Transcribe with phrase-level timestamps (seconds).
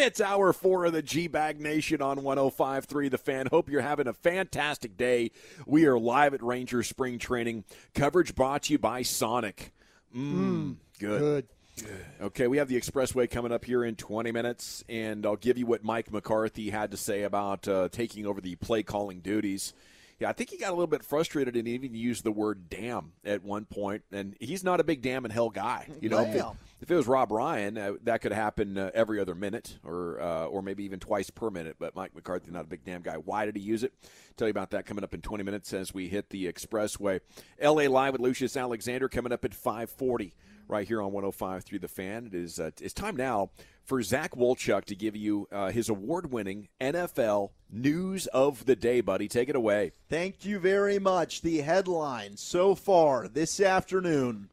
[0.00, 3.48] It's hour four of the G Bag Nation on 105.3 The Fan.
[3.50, 5.30] Hope you're having a fantastic day.
[5.66, 7.64] We are live at Ranger Spring Training.
[7.94, 9.74] Coverage brought to you by Sonic.
[10.16, 11.48] Mmm, good.
[11.76, 12.06] Good.
[12.18, 15.66] Okay, we have the Expressway coming up here in 20 minutes, and I'll give you
[15.66, 19.74] what Mike McCarthy had to say about uh, taking over the play calling duties.
[20.20, 23.12] Yeah, I think he got a little bit frustrated and even used the word damn
[23.24, 24.02] at one point.
[24.12, 25.88] and he's not a big damn in hell guy.
[26.00, 26.44] You know, if it,
[26.82, 30.44] if it was Rob Ryan, uh, that could happen uh, every other minute or uh,
[30.44, 33.14] or maybe even twice per minute, but Mike McCarthy, not a big damn guy.
[33.14, 33.94] Why did he use it?
[34.36, 37.20] Tell you about that coming up in 20 minutes as we hit the Expressway.
[37.62, 40.34] LA Live with Lucius Alexander coming up at 540
[40.70, 42.26] right here on 105 through the fan.
[42.26, 43.50] It is uh, it's time now
[43.84, 49.28] for Zach Wolchuk to give you uh, his award-winning NFL news of the day, buddy.
[49.28, 49.92] Take it away.
[50.08, 51.42] Thank you very much.
[51.42, 54.50] The headline so far this afternoon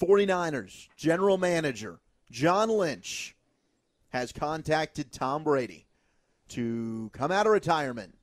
[0.00, 1.98] 49ers general manager
[2.30, 3.36] John Lynch
[4.10, 5.86] has contacted Tom Brady
[6.50, 8.16] to come out of retirement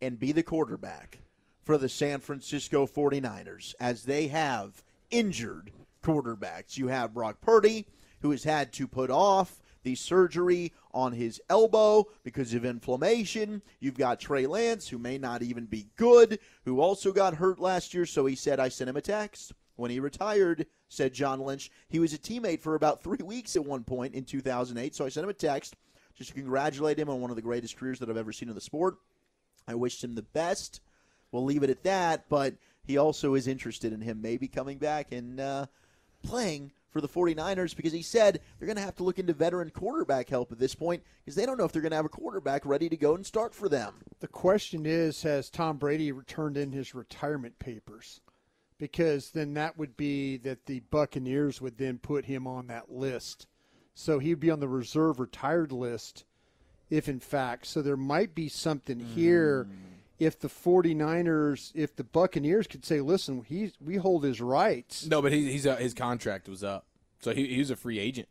[0.00, 1.18] and be the quarterback
[1.64, 5.72] for the San Francisco 49ers as they have injured
[6.06, 6.76] quarterbacks.
[6.76, 7.86] You have Brock Purdy,
[8.20, 13.60] who has had to put off the surgery on his elbow because of inflammation.
[13.80, 17.92] You've got Trey Lance, who may not even be good, who also got hurt last
[17.92, 18.06] year.
[18.06, 19.52] So he said, I sent him a text.
[19.74, 23.64] When he retired, said John Lynch, he was a teammate for about three weeks at
[23.64, 24.94] one point in 2008.
[24.94, 25.76] So I sent him a text
[26.16, 28.54] just to congratulate him on one of the greatest careers that I've ever seen in
[28.54, 28.96] the sport.
[29.68, 30.80] I wished him the best.
[31.30, 32.54] We'll leave it at that, but
[32.84, 35.66] he also is interested in him maybe coming back and uh,
[36.26, 39.70] playing for the 49ers because he said they're going to have to look into veteran
[39.70, 42.10] quarterback help at this point because they don't know if they're going to have a
[42.10, 43.94] quarterback ready to go and start for them.
[44.20, 48.20] The question is, has Tom Brady returned in his retirement papers?
[48.78, 53.46] Because then that would be that the Buccaneers would then put him on that list.
[53.94, 56.24] So he'd be on the reserve retired list
[56.90, 57.66] if in fact.
[57.66, 59.95] So there might be something here hmm.
[60.18, 65.06] If the 49ers, if the Buccaneers could say, listen, he's, we hold his rights.
[65.06, 66.86] No, but he, he's uh, his contract was up,
[67.20, 68.28] so he, he was a free agent.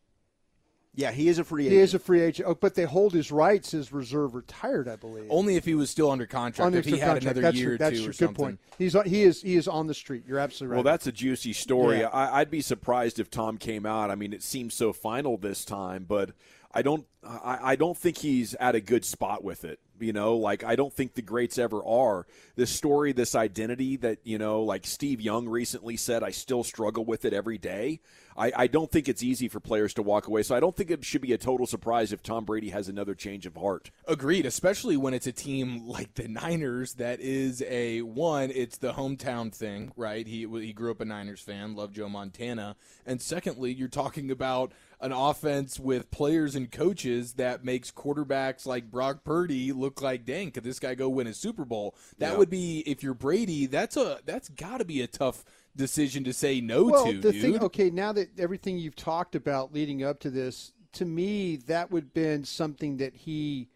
[0.97, 1.73] Yeah, he is a free agent.
[1.73, 2.47] He is a free agent.
[2.47, 5.25] Oh, but they hold his rights as reserve retired, I believe.
[5.29, 6.65] Only if he was still under contract.
[6.65, 7.23] Under if he had contract.
[7.23, 8.45] another that's year your, or that's two your or good something.
[8.45, 8.59] point.
[8.77, 10.23] He's he is he is on the street.
[10.25, 10.83] You're absolutely right.
[10.83, 11.99] Well, that's a juicy story.
[11.99, 12.07] Yeah.
[12.07, 14.09] I, I'd be surprised if Tom came out.
[14.09, 16.31] I mean, it seems so final this time, but
[16.75, 17.05] I don't.
[17.25, 19.79] I, I don't think he's at a good spot with it.
[19.97, 22.27] You know, like I don't think the greats ever are.
[22.57, 27.05] This story, this identity that you know, like Steve Young recently said, I still struggle
[27.05, 28.01] with it every day.
[28.37, 30.43] I, I don't think it's easy for players to walk away.
[30.43, 33.15] So I don't think it should be a total surprise if Tom Brady has another
[33.15, 33.91] change of heart.
[34.05, 38.51] Agreed, especially when it's a team like the Niners that is a one.
[38.53, 40.27] It's the hometown thing, right?
[40.27, 42.75] He he grew up a Niners fan, loved Joe Montana,
[43.05, 48.89] and secondly, you're talking about an offense with players and coaches that makes quarterbacks like
[48.89, 51.95] Brock Purdy look like, dang, could this guy go win a Super Bowl?
[52.17, 52.37] That Yeah.
[52.37, 53.65] would be if you're Brady.
[53.65, 55.43] That's a that's got to be a tough
[55.75, 57.41] decision to say no well, to, the dude.
[57.41, 57.59] thing.
[57.63, 62.03] Okay, now that everything you've talked about leading up to this, to me, that would
[62.03, 63.67] have been something that he,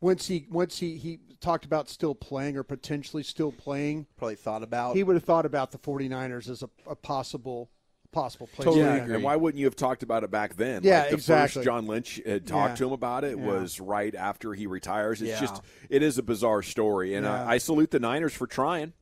[0.00, 4.64] once he once he he talked about still playing or potentially still playing, Probably thought
[4.64, 4.96] about.
[4.96, 7.70] he would have thought about the 49ers as a, a possible
[8.12, 8.64] possible place.
[8.66, 8.94] Totally Yeah.
[8.96, 9.14] agree.
[9.16, 10.82] And why wouldn't you have talked about it back then?
[10.84, 11.60] Yeah, like the exactly.
[11.60, 12.76] First John Lynch had talked Yeah.
[12.76, 13.44] to him about it Yeah.
[13.44, 15.20] was right after he retires.
[15.22, 15.40] It's Yeah.
[15.40, 17.44] just it is a bizarre story, and Yeah.
[17.44, 18.92] I, I salute the Niners for trying.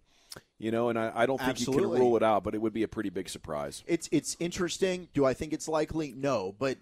[0.58, 2.74] You know, and I, I don't think you can rule it out, but it would
[2.74, 3.82] be a pretty big surprise.
[3.86, 5.08] It's it's interesting.
[5.14, 6.12] Do I think it's likely?
[6.12, 6.76] No, but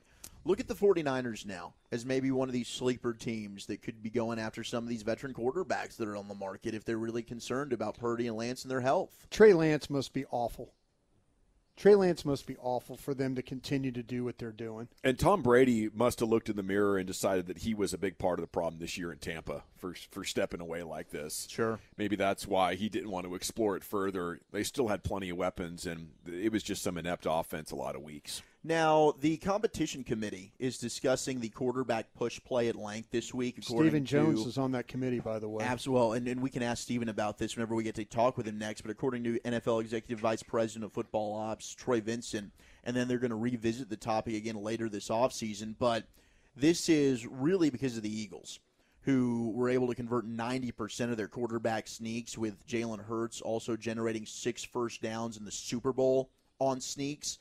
[0.45, 4.11] look at the 49ers now as maybe one of these sleeper teams that could be
[4.11, 7.23] going after some of these veteran quarterbacks that are on the market if they're really
[7.23, 9.27] concerned about Purdy and Lance and their health.
[9.31, 10.75] Trey Lance must be awful.
[11.79, 14.89] Trey Lance must be awful for them to continue to do what they're doing.
[15.05, 17.99] And Tom Brady must have looked in the mirror and decided that he was a
[17.99, 21.47] big part of the problem this year in Tampa for for stepping away like this.
[21.49, 21.79] Sure.
[21.97, 24.41] Maybe that's why he didn't want to explore it further.
[24.51, 27.95] They still had plenty of weapons, and it was just some inept offense a lot
[27.95, 28.43] of weeks.
[28.69, 33.57] Now, the competition committee is discussing the quarterback push play at length this week.
[33.63, 35.65] Stephen Jones to- is on that committee, by the way.
[35.65, 38.47] Absolutely, and, and we can ask Stephen about this whenever we get to talk with
[38.47, 38.83] him next.
[38.83, 42.53] But according to NFL Executive Vice President of Football Ops, Troy Vincent,
[42.85, 45.75] and then they're going to revisit the topic again later this offseason.
[45.79, 46.05] But
[46.55, 48.61] this is really because of the Eagles,
[49.01, 54.27] who were able to convert 90% of their quarterback sneaks, with Jalen Hurts also generating
[54.27, 56.29] six first downs in the Super Bowl
[56.61, 57.39] on sneaks.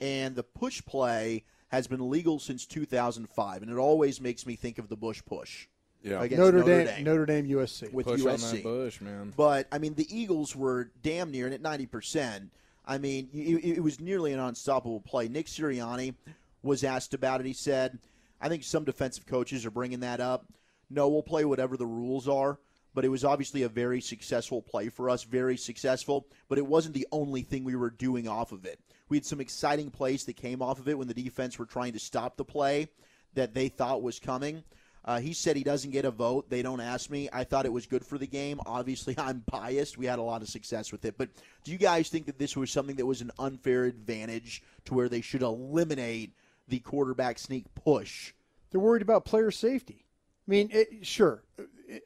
[0.00, 4.78] And the push play has been legal since 2005, and it always makes me think
[4.78, 5.66] of the Bush push.
[6.02, 6.22] Yeah.
[6.22, 7.92] against Notre, Notre, Dame, Notre Dame, USC.
[7.92, 8.50] with Push on USC.
[8.52, 9.34] that bush, man.
[9.36, 12.50] But I mean, the Eagles were damn near and at ninety percent.
[12.86, 15.28] I mean, it, it was nearly an unstoppable play.
[15.28, 16.14] Nick Sirianni
[16.62, 17.46] was asked about it.
[17.46, 17.98] He said,
[18.40, 20.46] "I think some defensive coaches are bringing that up.
[20.88, 22.58] No, we'll play whatever the rules are."
[22.94, 26.26] But it was obviously a very successful play for us, very successful.
[26.48, 28.80] But it wasn't the only thing we were doing off of it.
[29.10, 31.92] We had some exciting plays that came off of it when the defense were trying
[31.92, 32.88] to stop the play
[33.34, 34.62] that they thought was coming.
[35.04, 36.48] Uh, he said he doesn't get a vote.
[36.50, 37.28] They don't ask me.
[37.32, 38.60] I thought it was good for the game.
[38.66, 39.98] Obviously, I'm biased.
[39.98, 41.18] We had a lot of success with it.
[41.18, 41.30] But
[41.64, 45.08] do you guys think that this was something that was an unfair advantage to where
[45.08, 46.32] they should eliminate
[46.68, 48.32] the quarterback sneak push?
[48.70, 50.04] They're worried about player safety.
[50.46, 51.42] I mean, it, sure.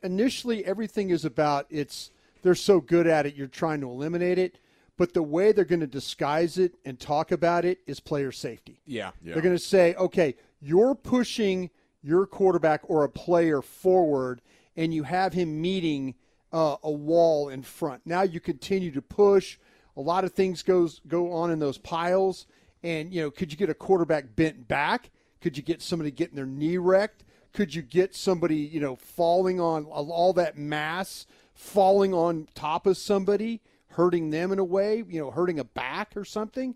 [0.03, 2.11] Initially, everything is about it's.
[2.43, 4.59] They're so good at it, you're trying to eliminate it.
[4.97, 8.81] But the way they're going to disguise it and talk about it is player safety.
[8.87, 9.33] Yeah.
[9.35, 11.71] They're going to say, okay, you're pushing
[12.03, 14.41] your quarterback or a player forward,
[14.77, 16.15] and you have him meeting
[16.53, 18.03] uh, a wall in front.
[18.05, 19.59] Now you continue to push.
[19.97, 22.47] A lot of things goes go on in those piles,
[22.83, 25.11] and you know, could you get a quarterback bent back?
[25.41, 27.25] Could you get somebody getting their knee wrecked?
[27.53, 32.97] Could you get somebody, you know, falling on all that mass, falling on top of
[32.97, 33.61] somebody,
[33.95, 36.75] hurting them in a way, you know, hurting a back or something?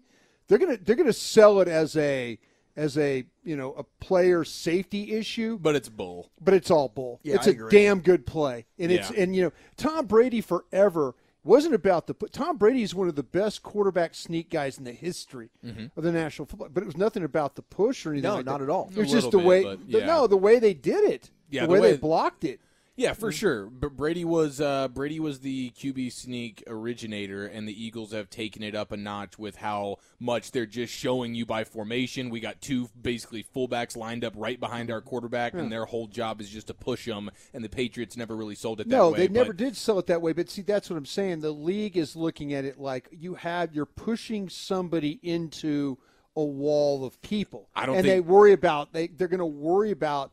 [0.48, 2.38] They're gonna they're gonna sell it as a
[2.76, 6.30] as a you know a player safety issue, But it's bull.
[6.40, 7.20] but it's all bull.
[7.22, 7.70] Yeah, it's I a agree.
[7.70, 12.56] damn good play, and it's and you know Tom Brady forever wasn't about the Tom
[12.56, 15.86] Brady is one of the best quarterback sneak guys in the history mm-hmm.
[15.96, 18.30] of the National Football, but it was nothing about the push or anything.
[18.30, 18.64] No, like not that.
[18.64, 18.90] at all.
[18.94, 19.62] It was just the little way.
[19.64, 21.30] bit, but the- no, the way they did it.
[21.50, 22.60] Yeah, the, the way, way- they blocked it.
[22.98, 23.66] Yeah, for sure.
[23.66, 28.64] But Brady was uh, Brady was the QB sneak originator, and the Eagles have taken
[28.64, 32.28] it up a notch with how much they're just showing you by formation.
[32.28, 36.40] We got two basically fullbacks lined up right behind our quarterback, and their whole job
[36.40, 37.30] is just to push them.
[37.54, 39.18] And the Patriots never really sold it that No, way.
[39.18, 40.32] they never but- did sell it that way.
[40.32, 41.38] But see, that's what I'm saying.
[41.38, 45.98] The league is looking at it like you have you're pushing somebody into
[46.34, 47.68] a wall of people.
[47.76, 50.32] I don't and think- they worry about they they're going to worry about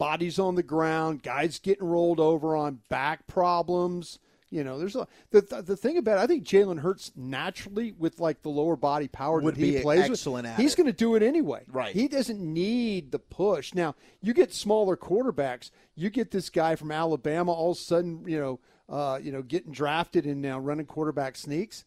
[0.00, 4.18] bodies on the ground, guys getting rolled over on back problems.
[4.48, 7.92] You know, there's a the the, the thing about it, I think Jalen Hurts naturally
[7.92, 10.74] with like the lower body power Would that he be plays with, excellent at he's
[10.74, 11.62] going to do it anyway.
[11.68, 11.94] Right.
[11.94, 13.74] He doesn't need the push.
[13.74, 15.70] Now, you get smaller quarterbacks.
[15.94, 18.58] You get this guy from Alabama all of a sudden, you know,
[18.88, 21.84] uh, you know, getting drafted and now running quarterback sneaks.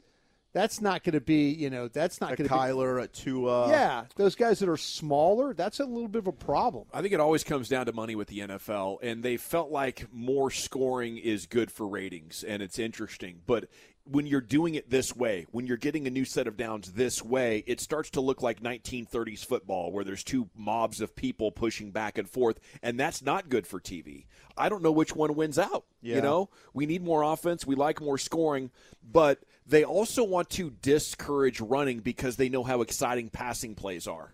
[0.53, 2.59] That's not going to be, you know, that's not going to be.
[2.59, 3.69] Kyler, a Tua.
[3.69, 6.85] Yeah, those guys that are smaller, that's a little bit of a problem.
[6.93, 10.07] I think it always comes down to money with the NFL, and they felt like
[10.13, 13.41] more scoring is good for ratings, and it's interesting.
[13.47, 13.65] But
[14.05, 17.23] when you're doing it this way, when you're getting a new set of downs this
[17.23, 21.91] way, it starts to look like 1930s football, where there's two mobs of people pushing
[21.91, 24.25] back and forth, and that's not good for TV.
[24.57, 25.85] I don't know which one wins out.
[26.01, 26.17] Yeah.
[26.17, 30.69] You know, we need more offense, we like more scoring, but they also want to
[30.69, 34.33] discourage running because they know how exciting passing plays are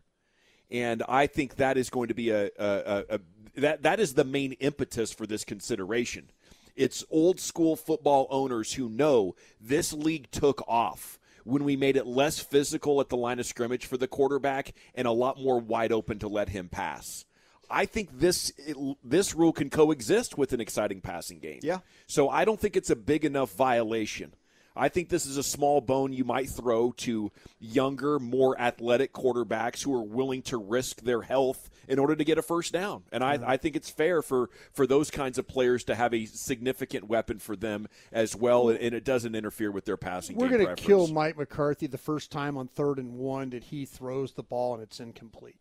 [0.71, 3.19] and I think that is going to be a, a, a, a
[3.55, 6.29] that that is the main impetus for this consideration.
[6.75, 12.05] It's old school football owners who know this league took off when we made it
[12.05, 15.91] less physical at the line of scrimmage for the quarterback and a lot more wide
[15.91, 17.25] open to let him pass.
[17.69, 21.59] I think this it, this rule can coexist with an exciting passing game.
[21.63, 21.79] Yeah.
[22.07, 24.33] So I don't think it's a big enough violation.
[24.79, 29.83] I think this is a small bone you might throw to younger, more athletic quarterbacks
[29.83, 33.03] who are willing to risk their health in order to get a first down.
[33.11, 36.25] And I, I think it's fair for, for those kinds of players to have a
[36.25, 40.65] significant weapon for them as well, and it doesn't interfere with their passing We're going
[40.65, 44.43] to kill Mike McCarthy the first time on third and one that he throws the
[44.43, 45.57] ball and it's incomplete.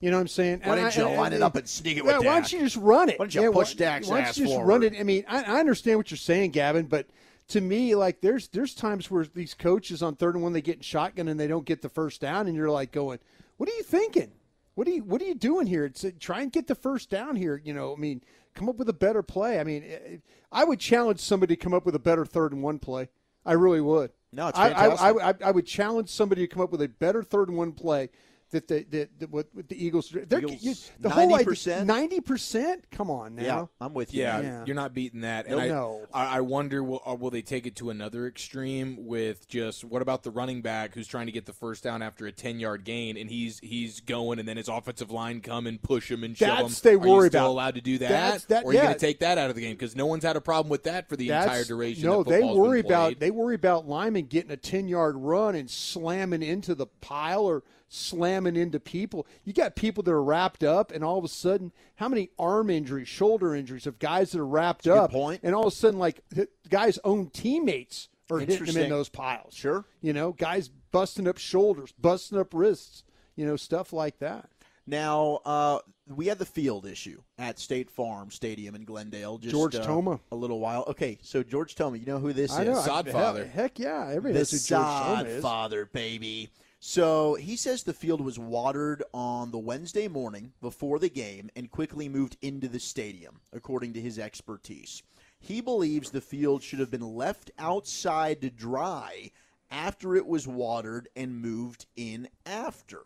[0.00, 0.60] You know what I'm saying?
[0.64, 2.52] Why And didn't you I- line it up and sneak it with yeah, Why don't
[2.52, 3.18] you just run it?
[3.18, 4.68] Why don't you Yeah, push why- Dak's Why don't you just forward?
[4.68, 4.94] run it?
[4.98, 7.06] I mean, I, I understand what you're saying, Gavin, but
[7.48, 10.76] to me, like there's there's times where these coaches on third and one they get
[10.76, 13.18] in shotgun and they don't get the first down, and you're like going,
[13.56, 14.32] "What are you thinking?
[14.74, 15.84] What are you What are you doing here?
[15.84, 17.60] It's try and get the first down here.
[17.64, 18.22] You know, I mean,
[18.54, 19.60] come up with a better play.
[19.60, 20.16] I mean, eh,
[20.50, 23.08] I would challenge somebody to come up with a better third and one play.
[23.44, 24.10] I really would.
[24.32, 25.22] No, it's I- I, fantastic.
[25.22, 27.72] I, I, I would challenge somebody to come up with a better third and one
[27.72, 28.10] play
[28.50, 31.84] that the that, that what, what the Eagles they're Eagles, you, the whole 90%?
[31.84, 32.84] ninety percent.
[32.90, 33.42] Come on now.
[33.42, 34.22] Yeah, I'm with you.
[34.22, 34.40] Yeah.
[34.40, 34.64] Yeah.
[34.66, 35.46] you're not beating that.
[35.46, 35.62] And No.
[35.62, 36.06] I, No.
[36.14, 40.00] I, I wonder, will, uh, will they take it to another extreme with just what
[40.02, 42.84] about the running back who's trying to get the first down after a 10 yard
[42.84, 46.36] gain and he's he's going and then his offensive line come and push him and
[46.36, 46.90] shove That's him?
[46.90, 47.46] they Are you still about.
[47.50, 48.08] allowed to do that?
[48.08, 48.84] That's- that- or are you yeah.
[48.84, 49.74] going to take that out of the game?
[49.74, 52.04] Because no one's had a problem with that for the entire duration.
[52.04, 53.20] No, that they worry been about played.
[53.20, 57.62] they worry about linemen getting a ten yard run and slamming into the pile or
[57.88, 59.26] slamming into people.
[59.44, 62.70] You got people that are wrapped up, and all of a sudden, how many arm
[62.70, 65.40] injuries, shoulder injuries of guys that are wrapped That's a good up, point.
[65.42, 69.08] and all of a sudden, like the guys' own teammates are hitting them in those
[69.08, 69.54] piles.
[69.54, 69.84] Sure.
[70.00, 73.04] you know, guys busting up shoulders, busting up wrists,
[73.36, 74.48] you know, stuff like that.
[74.88, 79.38] Now, uh, we had the field issue at State Farm Stadium in Glendale.
[79.38, 80.20] Just, George uh, Toma.
[80.30, 80.84] A little while.
[80.88, 82.68] Okay, so George Toma, you know who this I is?
[82.68, 85.42] know, Sod I- Heck, heck yeah, everybody the knows who George Toma sod is.
[85.42, 86.50] father, baby.
[86.78, 91.70] So he says the field was watered on the Wednesday morning before the game and
[91.70, 95.02] quickly moved into the stadium, according to his expertise.
[95.38, 99.30] He believes the field should have been left outside to dry
[99.70, 103.02] after it was watered and moved in after.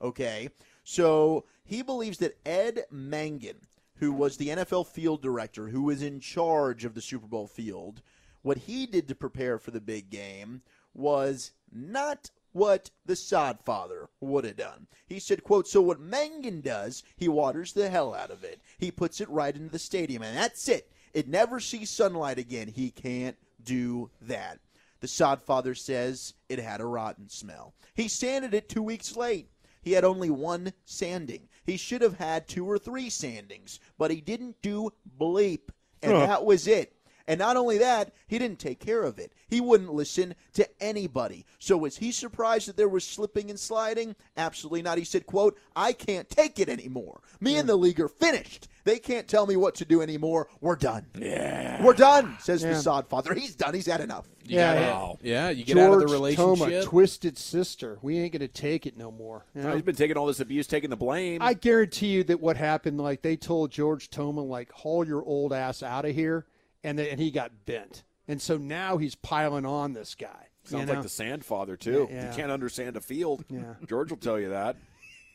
[0.00, 0.50] Okay?
[0.84, 3.56] So he believes that Ed Mangan,
[3.96, 8.02] who was the NFL field director, who was in charge of the Super Bowl field,
[8.42, 10.62] what he did to prepare for the big game
[10.92, 14.86] was not what the sod father would have done.
[15.06, 18.62] He said, quote, so what Mangan does, he waters the hell out of it.
[18.78, 20.90] He puts it right into the stadium, and that's it.
[21.12, 22.68] It never sees sunlight again.
[22.68, 24.60] He can't do that.
[25.00, 27.74] The sod father says it had a rotten smell.
[27.94, 29.50] He sanded it two weeks late.
[29.82, 31.48] He had only one sanding.
[31.66, 35.68] He should have had two or three sandings, but he didn't do bleep.
[36.02, 36.93] And that was it.
[37.26, 39.32] And not only that, he didn't take care of it.
[39.48, 41.46] He wouldn't listen to anybody.
[41.58, 44.14] So was he surprised that there was slipping and sliding?
[44.36, 44.98] Absolutely not.
[44.98, 47.20] He said, quote, I can't take it anymore.
[47.40, 48.68] Me and the league are finished.
[48.84, 50.48] They can't tell me what to do anymore.
[50.60, 51.06] We're done.
[51.18, 51.82] Yeah.
[51.82, 52.78] We're done, says the Yeah.
[52.80, 53.32] sod father.
[53.32, 53.72] He's done.
[53.72, 54.28] He's had enough.
[54.44, 55.44] You Yeah, gotta- yeah.
[55.46, 56.58] yeah, you get George out of the relationship.
[56.58, 57.98] Toma, twisted sister.
[58.02, 59.46] We ain't going to take it no more.
[59.56, 59.72] Oh, you know?
[59.74, 61.40] He's been taking all this abuse, taking the blame.
[61.40, 65.54] I guarantee you that what happened, like they told George Toma, like haul your old
[65.54, 66.44] ass out of here,
[66.84, 70.48] and then and he got bent, and so now he's piling on this guy.
[70.64, 70.92] Sounds you know?
[70.94, 72.06] like the sand father too.
[72.10, 72.30] Yeah, yeah.
[72.30, 73.44] You can't understand a field.
[73.50, 73.74] Yeah.
[73.86, 74.76] George will tell you that.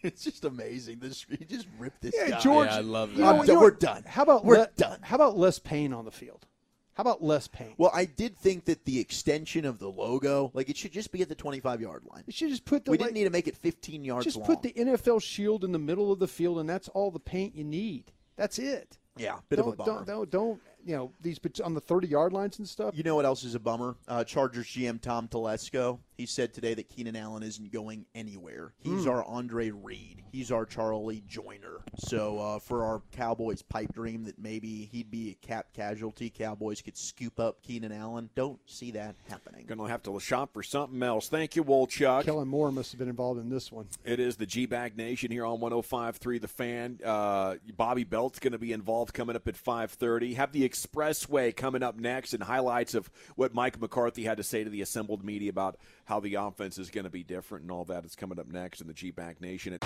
[0.01, 0.99] It's just amazing.
[0.99, 2.39] This he just ripped this Yeah, guy.
[2.39, 2.69] George.
[2.69, 3.23] Yeah, I love you that.
[3.23, 3.47] know done.
[3.47, 4.03] you know We're done.
[4.07, 4.99] How about We're le- done.
[5.01, 6.47] How about less pain on the field?
[6.93, 7.73] How about less pain?
[7.77, 11.21] Well, I did think that the extension of the logo, like it should just be
[11.21, 12.23] at the 25 yard line.
[12.27, 14.37] you should just put the We like, didn't need to make it 15 yards just
[14.37, 14.45] long.
[14.47, 17.53] put the NFL shield in the middle of the field, and that's all the paint
[17.55, 18.13] you need.
[18.37, 18.97] That's it.
[19.17, 20.05] yeah, bit don't, of a bummer.
[20.05, 22.95] Don't, don't, don't, you know, these on the 30 yard lines and stuff.
[22.95, 23.95] You know what else is a bummer?
[24.07, 25.99] Uh, Chargers GM Tom Telesco.
[26.19, 28.73] He said today that Keenan Allen isn't going anywhere.
[28.83, 29.09] He's Hmm.
[29.09, 30.21] our Andre Reed.
[30.33, 31.77] He's our Charlie Joiner.
[31.97, 36.81] So uh, for our Cowboys pipe dream that maybe he'd be a cap casualty, Cowboys
[36.81, 38.29] could scoop up Keenan Allen.
[38.35, 39.65] Don't see that happening.
[39.65, 41.29] Going to have to shop for something else.
[41.29, 42.25] Thank you, Wolchuk.
[42.25, 43.87] Kellen Moore must have been involved in this one.
[44.03, 46.99] It is the G Bag Nation here on 105.3 The Fan.
[47.03, 50.33] Uh, Bobby Belt's going to be involved coming up at 5:30.
[50.35, 54.65] Have the Expressway coming up next, and highlights of what Mike McCarthy had to say
[54.65, 55.77] to the assembled media about
[56.09, 58.81] how the offense is going to be different and all that is coming up next
[58.81, 59.77] in the G Bag Nation.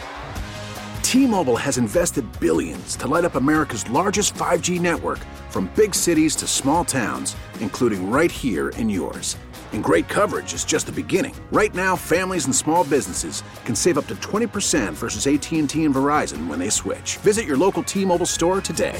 [1.01, 6.47] T-Mobile has invested billions to light up America's largest 5G network from big cities to
[6.47, 9.35] small towns, including right here in yours.
[9.73, 11.35] And great coverage is just the beginning.
[11.51, 16.47] Right now, families and small businesses can save up to 20% versus AT&T and Verizon
[16.47, 17.17] when they switch.
[17.17, 18.99] Visit your local T-Mobile store today.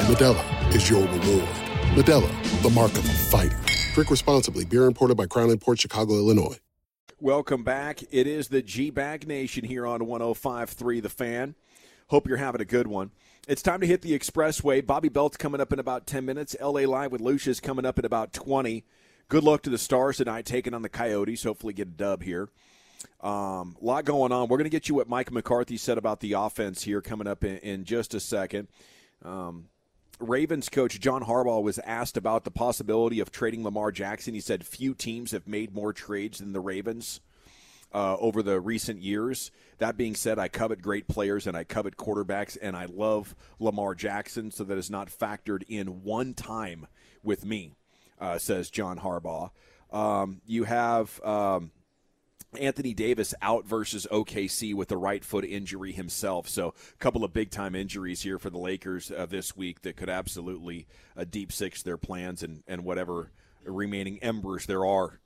[0.00, 1.48] and Modelo is your reward.
[1.94, 3.58] Modelo, the mark of a fighter.
[3.94, 4.64] Drink responsibly.
[4.64, 6.56] Beer imported by Crown Port Chicago, Illinois.
[7.20, 8.02] Welcome back.
[8.10, 11.54] It is the G Bag Nation here on 105.3 The Fan.
[12.08, 13.10] Hope you're having a good one.
[13.46, 14.84] It's time to hit the expressway.
[14.84, 16.56] Bobby Belt's coming up in about 10 minutes.
[16.60, 18.84] LA Live with Lucia's coming up in about 20.
[19.28, 21.44] Good luck to the Stars tonight, taking on the Coyotes.
[21.44, 22.48] Hopefully, get a dub here.
[23.20, 24.48] Um, a lot going on.
[24.48, 27.44] We're going to get you what Mike McCarthy said about the offense here coming up
[27.44, 28.68] in, in just a second.
[29.22, 29.66] Um,
[30.20, 34.34] Ravens coach John Harbaugh was asked about the possibility of trading Lamar Jackson.
[34.34, 37.20] He said few teams have made more trades than the Ravens
[37.92, 39.50] uh, over the recent years.
[39.78, 43.94] That being said, I covet great players and I covet quarterbacks, and I love Lamar
[43.94, 46.86] Jackson, so that is not factored in one time
[47.22, 47.74] with me,
[48.20, 49.50] uh, says John Harbaugh.
[49.90, 51.20] Um, you have.
[51.24, 51.72] Um,
[52.58, 56.48] Anthony Davis out versus OKC with a right foot injury himself.
[56.48, 59.96] So, a couple of big time injuries here for the Lakers uh, this week that
[59.96, 63.30] could absolutely uh, deep six their plans and, and whatever
[63.64, 65.20] remaining embers there are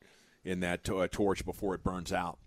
[0.45, 2.39] in that to- uh, torch before it burns out.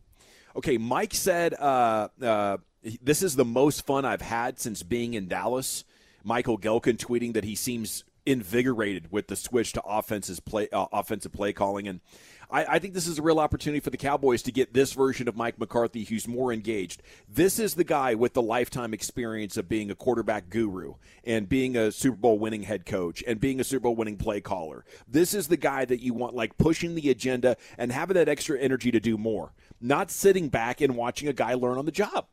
[0.56, 2.58] Okay, Mike said uh, uh,
[3.02, 5.84] this is the most fun I've had since being in Dallas.
[6.24, 11.32] Michael Gehlken tweeting that he seems invigorated with the switch to offensive play, uh, offensive
[11.32, 12.02] play calling, and
[12.50, 15.28] I, I, think this is a real opportunity for the Cowboys to get this version
[15.28, 17.02] of Mike McCarthy who's more engaged.
[17.28, 20.94] This is the guy with the lifetime experience of being a quarterback guru
[21.26, 24.40] and being a Super Bowl winning head coach and being a Super Bowl winning play
[24.40, 24.86] caller.
[25.08, 28.58] This is the guy that you want, like pushing the agenda and having that extra
[28.58, 32.28] energy to do more, not sitting back and watching a guy learn on the job.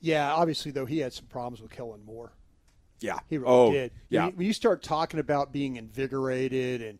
[0.00, 2.32] Yeah, obviously, though, he had some problems with Kellen Moore.
[3.00, 3.18] Yeah.
[3.28, 3.92] He really oh, did.
[4.08, 4.28] Yeah.
[4.28, 6.98] When you start talking about being invigorated and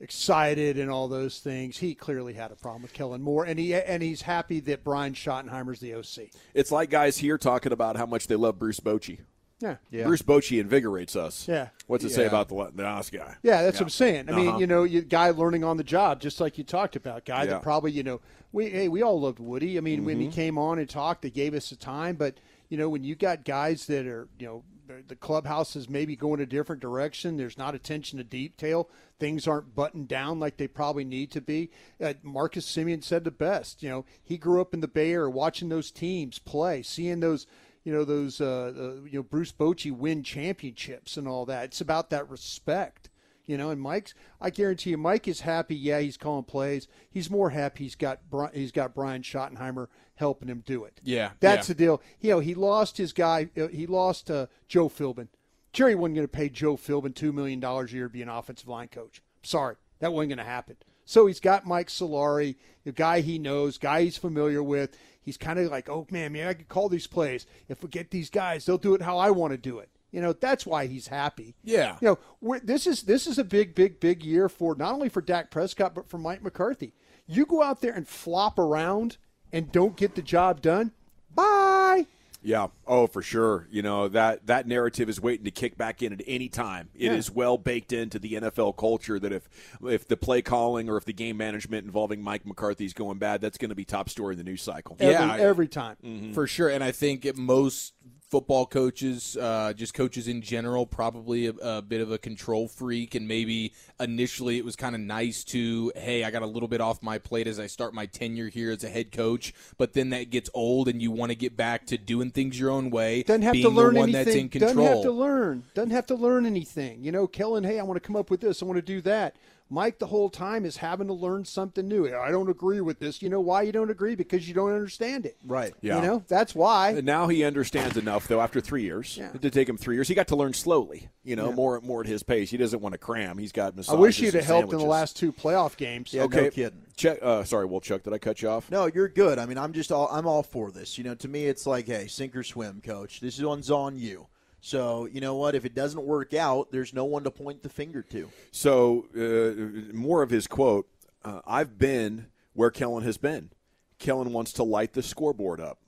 [0.00, 1.78] excited and all those things.
[1.78, 5.14] He clearly had a problem with Kellen Moore, and he and he's happy that Brian
[5.14, 6.30] Schottenheimer's the OC.
[6.54, 9.20] It's like guys here talking about how much they love Bruce Bochy.
[9.60, 9.76] Yeah.
[9.90, 10.04] Yeah.
[10.04, 11.48] Bruce Bochy invigorates us.
[11.48, 11.68] Yeah.
[11.86, 13.36] What's it say about the the last guy?
[13.42, 14.28] Yeah, that's what I'm saying.
[14.28, 14.58] I mean, Uh-huh.
[14.58, 17.24] you know, you guy learning on the job, just like you talked about.
[17.24, 17.50] Guy Yeah.
[17.50, 18.20] that probably, you know,
[18.52, 19.78] we hey, we all loved Woody.
[19.78, 20.34] I mean, when he Mm-hmm.
[20.34, 22.16] came on and talked, they gave us the time.
[22.16, 24.64] But you know, when you got guys that are, you know,
[25.08, 27.36] the clubhouse is maybe going a different direction.
[27.36, 28.88] There's not attention to detail.
[29.18, 31.70] Things aren't buttoned down like they probably need to be.
[32.00, 33.82] Uh, Marcus Semien said the best.
[33.82, 37.46] You know, he grew up in the Bay Area, watching those teams play, seeing those
[37.84, 41.64] you know those uh, uh, you know Bruce Bochy win championships and all that.
[41.64, 43.10] It's about that respect,
[43.46, 43.70] you know.
[43.70, 45.74] And Mike's, I guarantee you, Mike is happy.
[45.76, 46.88] Yeah, he's calling plays.
[47.10, 47.84] He's more happy.
[47.84, 48.20] He's got
[48.52, 51.00] he's got Brian Schottenheimer helping him do it.
[51.02, 51.74] Yeah, that's yeah.
[51.74, 52.02] the deal.
[52.20, 53.48] You know, he lost his guy.
[53.56, 55.28] uh, He lost uh, Joe Philbin.
[55.72, 58.28] Jerry wasn't going to pay Joe Philbin two million dollars a year to be an
[58.28, 59.22] offensive line coach.
[59.42, 60.76] Sorry, that wasn't going to happen.
[61.04, 64.96] So he's got Mike Solari, the guy he knows, guy he's familiar with.
[65.20, 67.46] He's kind of like, oh man, man, I could call these plays.
[67.68, 69.90] If we get these guys, they'll do it how I want to do it.
[70.14, 71.56] You know, that's why he's happy.
[71.64, 71.96] Yeah.
[72.00, 75.08] You know, we're, this is this is a big, big, big year for not only
[75.08, 76.94] for Dak Prescott but for Mike McCarthy.
[77.26, 79.16] You go out there and flop around
[79.52, 80.92] and don't get the job done.
[81.34, 82.06] Bye.
[82.42, 82.68] Yeah.
[82.86, 83.66] Oh, for sure.
[83.70, 86.90] You know that that narrative is waiting to kick back in at any time.
[86.94, 87.34] It is Yeah.
[87.34, 89.48] well baked into the NFL culture that if
[89.82, 93.40] if the play calling or if the game management involving Mike McCarthy is going bad,
[93.40, 94.96] that's going to be top story in the news cycle.
[95.00, 95.96] Every, Yeah, every time.
[96.04, 96.32] Mm-hmm.
[96.34, 96.68] for sure.
[96.68, 97.94] And I think it, most
[98.30, 103.14] football coaches, uh, just coaches in general, probably a, a bit of a control freak.
[103.14, 106.80] And maybe initially it was kind of nice to, hey, I got a little bit
[106.80, 109.54] off my plate as I start my tenure here as a head coach.
[109.78, 112.70] But then that gets old, and you want to get back to doing things your
[112.70, 113.22] own way.
[113.22, 114.24] Doesn't have to learn the one anything.
[114.24, 114.88] that's in Doesn't control.
[114.88, 115.64] have to learn.
[115.74, 117.04] Doesn't have to learn anything.
[117.04, 118.62] You know, Kellen, hey, I want to come up with this.
[118.62, 119.36] I want to do that.
[119.74, 122.06] Mike, the whole time, is having to learn something new.
[122.16, 123.20] I don't agree with this.
[123.20, 124.14] You know why you don't agree?
[124.14, 125.36] Because you don't understand it.
[125.44, 125.74] Right.
[125.80, 125.96] Yeah.
[125.96, 126.90] You know, that's why.
[126.90, 128.40] And now he understands enough, though.
[128.40, 129.30] After three years, Yeah.
[129.34, 130.06] it did take him three years.
[130.06, 131.08] He got to learn slowly.
[131.24, 132.50] You know, more more at his pace.
[132.50, 133.38] He doesn't want to cram.
[133.38, 133.74] He's got.
[133.88, 136.12] I wish you'd have helped in the last two playoff games.
[136.12, 136.80] Yeah, Okay, no kidding.
[136.96, 138.70] Chuck, uh, sorry, well, Chuck, did I cut you off?
[138.70, 139.38] No, you're good.
[139.38, 140.96] I mean, I'm just all I'm all for this.
[140.98, 143.20] You know, to me, it's like, hey, sink or swim, coach.
[143.20, 144.26] This one's on you.
[144.64, 145.54] So you know what?
[145.54, 148.30] If it doesn't work out, there's no one to point the finger to.
[148.50, 150.88] So, uh, more of his quote
[151.22, 153.50] uh, I've been where Kellen has been.
[153.98, 155.80] Kellen wants to light the scoreboard up,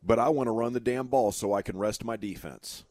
[0.00, 2.84] but I want to run the damn ball so I can rest my defense.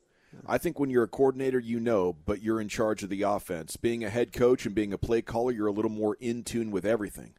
[0.46, 3.78] I think when you're a coordinator, you know, but you're in charge of the offense.
[3.78, 6.70] Being a head coach and being a play caller, you're a little more in tune
[6.70, 7.34] with everything.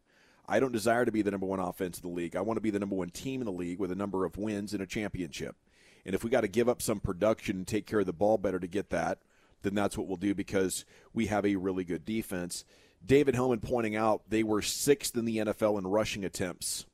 [0.48, 2.34] I don't desire to be the number one offense in the league.
[2.34, 4.38] I want to be the number one team in the league with a number of
[4.38, 5.54] wins and a championship.
[6.08, 8.38] And if we got to give up some production and take care of the ball
[8.38, 9.18] better to get that,
[9.60, 12.64] then that's what we'll do because we have a really good defense.
[13.04, 16.86] David Helman pointing out they were sixth in the NFL in rushing attempts,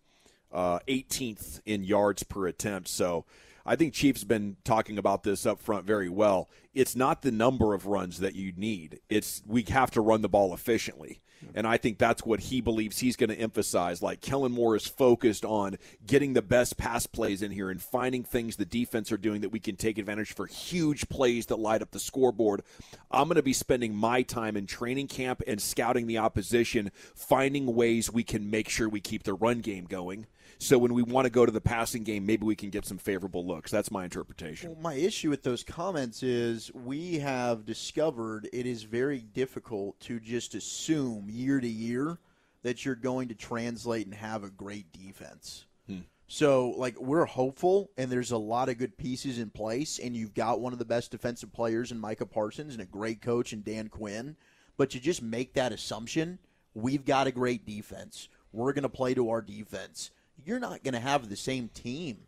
[0.50, 2.88] uh, 18th in yards per attempt.
[2.88, 3.24] So
[3.64, 6.48] I think Chiefs been talking about this up front very well.
[6.74, 8.98] It's not the number of runs that you need.
[9.08, 11.20] It's we have to run the ball efficiently.
[11.54, 14.02] And I think that's what he believes he's going to emphasize.
[14.02, 18.24] Like Kellen Moore is focused on getting the best pass plays in here and finding
[18.24, 21.82] things the defense are doing that we can take advantage for huge plays that light
[21.82, 22.62] up the scoreboard.
[23.10, 27.74] I'm going to be spending my time in training camp and scouting the opposition, finding
[27.74, 30.26] ways we can make sure we keep the run game going
[30.58, 32.98] So when we want to go to the passing game, maybe we can get some
[32.98, 33.70] favorable looks.
[33.70, 34.70] That's my interpretation.
[34.70, 40.20] Well, my issue with those comments is we have discovered it is very difficult to
[40.20, 42.18] just assume year to year
[42.62, 45.66] that you're going to translate and have a great defense.
[45.86, 46.00] Hmm.
[46.26, 50.34] So, like, we're hopeful, and there's a lot of good pieces in place, and you've
[50.34, 53.62] got one of the best defensive players in Micah Parsons and a great coach in
[53.62, 54.36] Dan Quinn.
[54.76, 56.38] But to just make that assumption
[56.74, 58.28] we've got a great defense.
[58.52, 60.10] We're going to play to our defense.
[60.44, 62.18] You're not going to have the same team,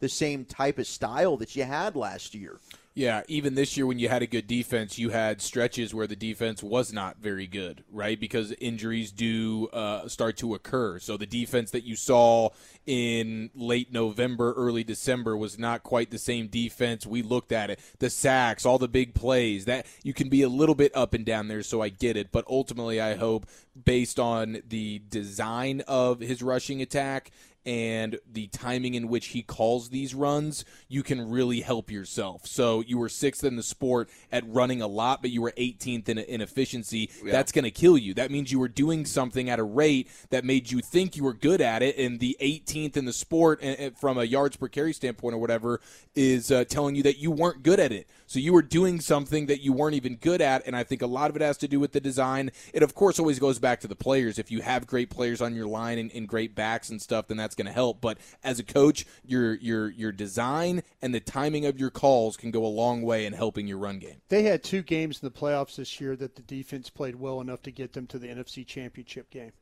[0.00, 2.60] the same type of style that you had last year.
[2.96, 6.14] Yeah, even this year when you had a good defense, you had stretches where the
[6.14, 8.18] defense was not very good, right?
[8.18, 11.00] Because injuries do uh, start to occur.
[11.00, 12.50] So the defense that you saw
[12.86, 17.04] in late November, early December was not quite the same defense.
[17.04, 19.64] We looked at it, the sacks, all the big plays.
[19.64, 22.30] That you can be a little bit up and down there, so I get it.
[22.30, 23.46] But ultimately, I hope
[23.84, 27.32] based on the design of his rushing attack
[27.66, 32.46] and the timing in which he calls these runs, you can really help yourself.
[32.46, 36.08] So you were sixth in the sport at running a lot, but you were 18th
[36.08, 37.10] in, in efficiency.
[37.24, 37.32] Yeah.
[37.32, 38.14] That's going to kill you.
[38.14, 41.34] That means you were doing something at a rate that made you think you were
[41.34, 44.92] good at it, and the 18th in the sport, and from a yards per carry
[44.92, 45.80] standpoint or whatever,
[46.14, 48.08] is uh, telling you that you weren't good at it.
[48.34, 51.06] So you were doing something that you weren't even good at, and I think a
[51.06, 52.50] lot of it has to do with the design.
[52.72, 54.40] It, of course, always goes back to the players.
[54.40, 57.36] If you have great players on your line and, and great backs and stuff, then
[57.36, 58.00] that's going to help.
[58.00, 62.50] But as a coach, your your your design and the timing of your calls can
[62.50, 64.20] go a long way in helping your run game.
[64.30, 67.62] They had two games in the playoffs this year that the defense played well enough
[67.62, 69.52] to get them to the NFC Championship game.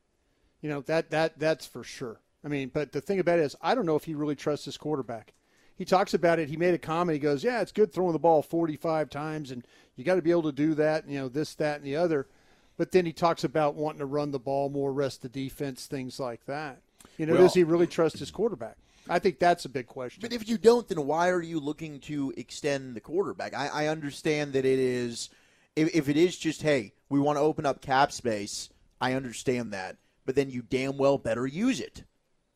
[0.63, 2.23] You know that that that's for sure.
[2.43, 4.65] I mean, but the thing about it is, I don't know if he really trusts
[4.65, 5.35] his quarterback.
[5.83, 6.49] He talks about it.
[6.49, 7.15] He made a comment.
[7.15, 9.67] He goes, "Yeah, it's good throwing the ball 45 times, and
[9.97, 11.09] you got to be able to do that.
[11.09, 12.29] You know, this, that, and the other."
[12.77, 16.21] But then he talks about wanting to run the ball more, rest the defense, things
[16.21, 16.83] like that.
[17.19, 18.77] You know, well, does he really trust his quarterback?
[19.09, 20.21] I think that's a big question.
[20.23, 23.53] But if you don't, then why are you looking to extend the quarterback?
[23.53, 25.31] I, I understand that it is,
[25.75, 29.73] if, if it is just, hey, we want to open up cap space, I understand
[29.73, 29.97] that.
[30.27, 32.05] But then you damn well better use it.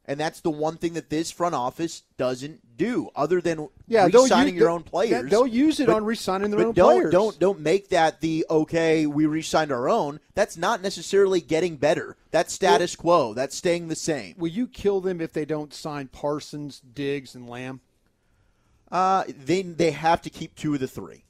[0.09, 4.55] And that's the one thing that this front office doesn't do, other than yeah, re-signing
[4.55, 5.29] use, your own players.
[5.29, 7.13] They'll use it but, on re-signing their own don't, players.
[7.13, 9.07] Don't don't make that the okay.
[9.07, 10.21] We re-signed our own.
[10.35, 12.17] That's not necessarily getting better.
[12.31, 13.35] That's status well, quo.
[13.35, 14.37] That's staying the same.
[14.39, 17.81] Will you kill them if they don't sign Parsons, Diggs, and Lamb?
[18.93, 21.25] Uh, they they have to keep two of the three.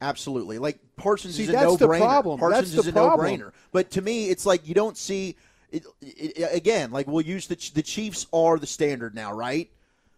[0.00, 0.58] Absolutely.
[0.58, 1.98] Like Parsons see, is a no-brainer.
[1.98, 2.40] Problem.
[2.40, 3.52] Parsons that's is a no-brainer.
[3.72, 5.36] But to me, it's like you don't see
[5.72, 9.70] it, it, again, like we'll use the the Chiefs are the standard now, right?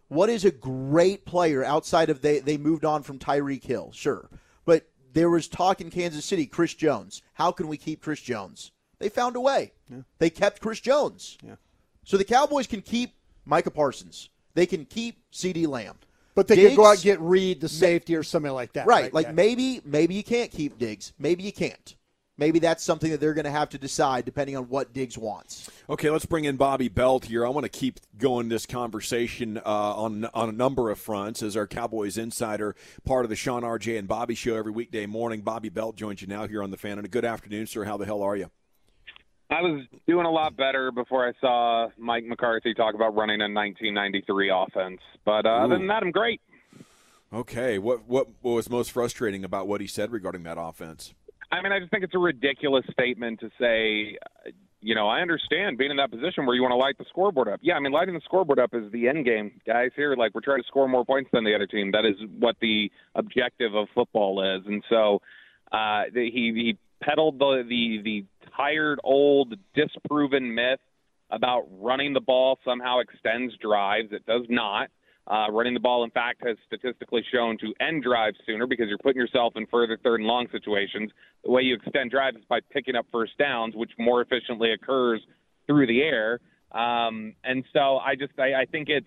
[0.08, 4.28] What is a great player outside of they they moved on from Tyreek Hill, sure,
[4.64, 7.22] but there was talk in Kansas City, Chris Jones.
[7.34, 8.72] How can we keep Chris Jones?
[8.98, 9.72] They found a way.
[9.90, 9.98] Yeah.
[10.18, 11.38] They kept Chris Jones.
[11.42, 11.56] Yeah.
[12.04, 13.14] So the Cowboys can keep
[13.44, 14.28] Micah Parsons.
[14.54, 15.96] They can keep CeeDee Lamb.
[16.34, 18.86] But they Diggs, could go out and get Reed, the safety, or something like that.
[18.86, 19.04] Right.
[19.04, 19.14] right?
[19.14, 19.32] Like yeah.
[19.32, 21.12] maybe maybe you can't keep Diggs.
[21.18, 21.94] Maybe you can't
[22.36, 25.70] maybe that's something that they're going to have to decide depending on what Diggs wants.
[25.88, 27.46] Okay, let's bring in Bobby Belt here.
[27.46, 31.56] I want to keep going this conversation uh, on on a number of fronts as
[31.56, 35.40] our Cowboys insider, part of the Shan RJ and Bobby show every weekday morning.
[35.40, 36.98] Bobby Belt joins you now here on the Fan.
[36.98, 37.84] And a good afternoon, sir.
[37.84, 38.50] How the hell are you?
[39.50, 43.44] I was doing a lot better before I saw Mike McCarthy talk about running a
[43.44, 45.00] 1993 offense.
[45.24, 46.40] But uh, other than that, I'm great.
[47.32, 51.14] Okay, what what was most frustrating about what he said regarding that offense?
[51.54, 54.18] I mean, I just think it's a ridiculous statement to say,
[54.80, 57.48] you know, I understand being in that position where you want to light the scoreboard
[57.48, 57.60] up.
[57.62, 59.90] Yeah, I mean, lighting the scoreboard up is the end game, guys.
[59.96, 61.92] Here, like we're trying to score more points than the other team.
[61.92, 64.66] That is what the objective of football is.
[64.66, 65.22] And so
[65.72, 68.24] uh, he he peddled the the the
[68.56, 70.80] tired, old, disproven myth
[71.30, 74.08] about running the ball somehow extends drives.
[74.12, 74.90] It does not.
[75.26, 78.98] Uh, running the ball, in fact, has statistically shown to end drives sooner because you're
[78.98, 81.10] putting yourself in further third and long situations.
[81.44, 85.22] The way you extend drives is by picking up first downs, which more efficiently occurs
[85.66, 86.40] through the air.
[86.72, 89.06] Um, and so I just I, I think it's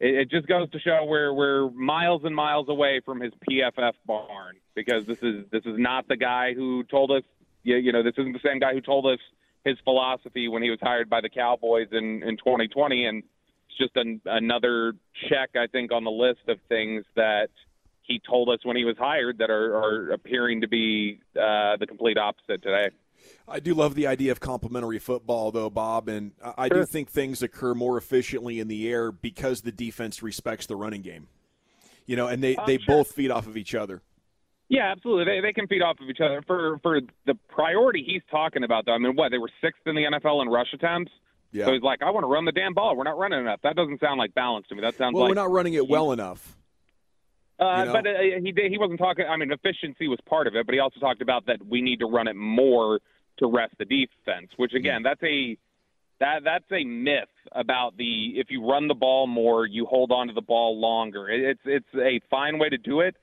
[0.00, 3.92] it, it just goes to show we're we're miles and miles away from his PFF
[4.06, 7.22] barn because this is this is not the guy who told us
[7.62, 9.18] you, you know this isn't the same guy who told us
[9.64, 13.22] his philosophy when he was hired by the Cowboys in in 2020 and
[13.78, 14.94] just an, another
[15.28, 17.48] check, I think, on the list of things that
[18.02, 21.86] he told us when he was hired that are, are appearing to be uh, the
[21.86, 22.90] complete opposite today.
[23.46, 26.78] I do love the idea of complementary football, though, Bob, and I sure.
[26.78, 31.02] do think things occur more efficiently in the air because the defense respects the running
[31.02, 31.28] game.
[32.06, 32.96] You know, and they, um, they sure.
[32.96, 34.02] both feed off of each other.
[34.68, 35.24] Yeah, absolutely.
[35.24, 36.42] They they can feed off of each other.
[36.46, 39.96] For for the priority he's talking about, though, I mean, what they were sixth in
[39.96, 41.10] the NFL in rush attempts
[41.52, 41.66] Yeah.
[41.66, 42.96] So he's like, I want to run the damn ball.
[42.96, 43.60] We're not running enough.
[43.62, 44.82] That doesn't sound like balance to me.
[44.82, 46.56] That sounds well, like we're not running it well enough.
[47.58, 47.92] Uh, you know?
[47.92, 48.10] But uh,
[48.42, 49.26] he did, he wasn't talking.
[49.28, 51.98] I mean, efficiency was part of it, but he also talked about that we need
[51.98, 53.00] to run it more
[53.38, 54.50] to rest the defense.
[54.56, 55.58] Which again, that's a
[56.20, 60.28] that that's a myth about the if you run the ball more, you hold on
[60.28, 61.28] to the ball longer.
[61.28, 63.16] It, it's it's a fine way to do it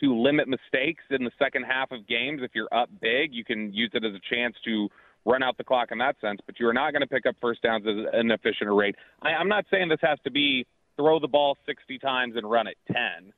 [0.00, 2.40] to limit mistakes in the second half of games.
[2.42, 4.88] If you're up big, you can use it as a chance to
[5.28, 6.40] run out the clock in that sense.
[6.46, 8.96] But you are not going to pick up first downs at an efficient rate.
[9.22, 12.66] I, I'm not saying this has to be throw the ball 60 times and run
[12.66, 13.32] it 10.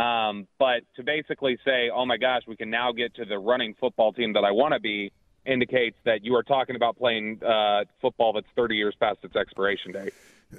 [0.00, 3.74] Um, but to basically say, oh my gosh, we can now get to the running
[3.80, 5.10] football team that I want to be,
[5.46, 9.92] indicates that you are talking about playing uh, football that's 30 years past its expiration
[9.92, 10.14] date.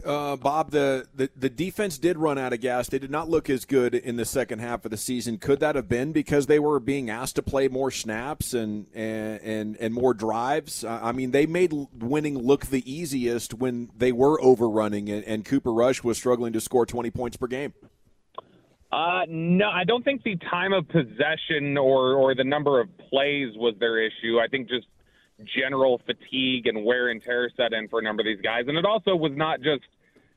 [0.05, 2.87] Uh, Bob, the, the the defense did run out of gas.
[2.87, 5.37] They did not look as good in the second half of the season.
[5.37, 9.41] Could that have been because they were being asked to play more snaps and and
[9.41, 10.85] and, and more drives?
[10.85, 15.73] I mean, they made winning look the easiest when they were overrunning and, and Cooper
[15.73, 17.73] Rush was struggling to score 20 points per game.
[18.91, 23.55] Uh, no, I don't think the time of possession or, or the number of plays
[23.55, 24.39] was their issue.
[24.39, 24.87] I think just
[25.45, 28.65] general fatigue and wear and tear set in for a number of these guys.
[28.67, 29.83] And it also was not just,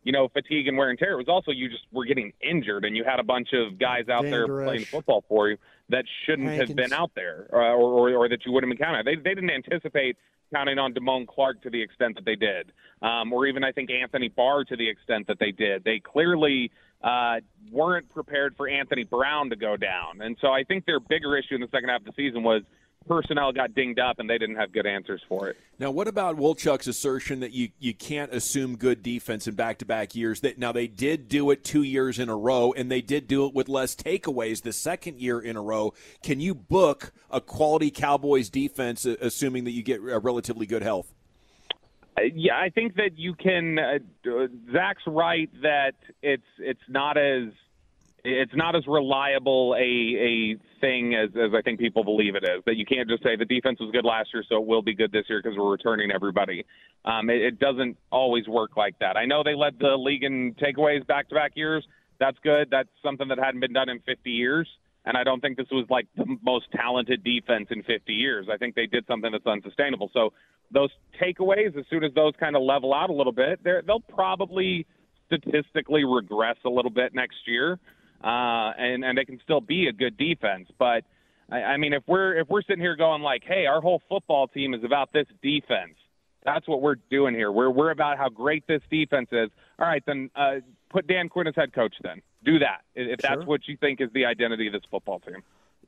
[0.03, 1.13] you know, fatigue and wear and tear.
[1.13, 4.09] It was also you just were getting injured and you had a bunch of guys
[4.09, 5.57] out there playing football for you
[5.91, 6.71] that shouldn't Hankins.
[6.71, 9.05] have been out there uh, or, or, or that you wouldn't have been counting.
[9.05, 10.17] They, they didn't anticipate
[10.53, 13.91] counting on Damone Clark to the extent that they did, um, or even I think
[13.91, 15.85] Anthony Barr to the extent that they did.
[15.85, 16.71] They clearly
[17.03, 17.41] uh,
[17.71, 20.21] weren't prepared for Anthony Brown to go down.
[20.21, 22.63] And so I think their bigger issue in the second half of the season was
[23.07, 25.57] personnel got dinged up and they didn't have good answers for it.
[25.79, 29.85] Now, what about Wolchuk's assertion that you, you can't assume good defense in back to
[29.85, 30.41] back years?
[30.41, 33.47] That now they did do it two years in a row, and they did do
[33.47, 35.93] it with less takeaways the second year in a row.
[36.23, 40.83] Can you book a quality Cowboys defense, uh, assuming that you get a relatively good
[40.83, 41.13] health?
[42.17, 43.79] Uh, yeah, I think that you can.
[43.79, 47.49] Uh, uh, Zach's right that it's it's not as
[48.25, 52.63] it's not as reliable a a thing as as I think people believe it is.
[52.67, 54.95] That you can't just say the defense was good last year, so it will be
[54.95, 56.65] good this year because we're returning everybody.
[57.05, 59.17] Um, it, it doesn't always work like that.
[59.17, 61.87] I know they led the league in takeaways back to back years.
[62.21, 62.69] That's good.
[62.71, 64.69] That's something that hadn't been done in 50 years.
[65.07, 68.47] And I don't think this was like the most talented defense in 50 years.
[68.53, 70.11] I think they did something that's unsustainable.
[70.15, 70.33] So
[70.71, 74.87] those takeaways, as soon as those kind of level out a little bit, they'll probably
[75.27, 77.79] statistically regress a little bit next year,
[78.25, 80.69] uh, and and they can still be a good defense.
[80.79, 81.05] But
[81.51, 84.49] I, I mean, if we're if we're sitting here going like, hey, our whole football
[84.49, 85.95] team is about this defense,
[86.45, 87.53] that's what we're doing here.
[87.53, 89.51] We're we're about how great this defense is.
[89.79, 90.57] All right, then uh,
[90.89, 91.95] put Dan Quinn as head coach.
[92.03, 93.37] Then do that if Sure.
[93.37, 95.43] that's what you think is the identity of this football team.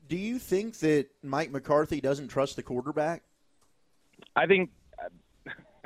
[0.09, 3.23] Do you think that Mike McCarthy doesn't trust the quarterback?
[4.37, 4.71] I think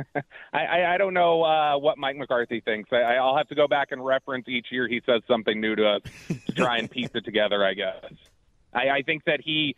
[0.53, 2.91] I, I, I don't know uh, what Mike McCarthy thinks.
[2.93, 5.89] I, I'll have to go back and reference each year he says something new to
[5.89, 6.03] us
[6.47, 7.65] to try and piece it together.
[7.65, 8.05] I guess.
[8.73, 9.77] I, I think that he,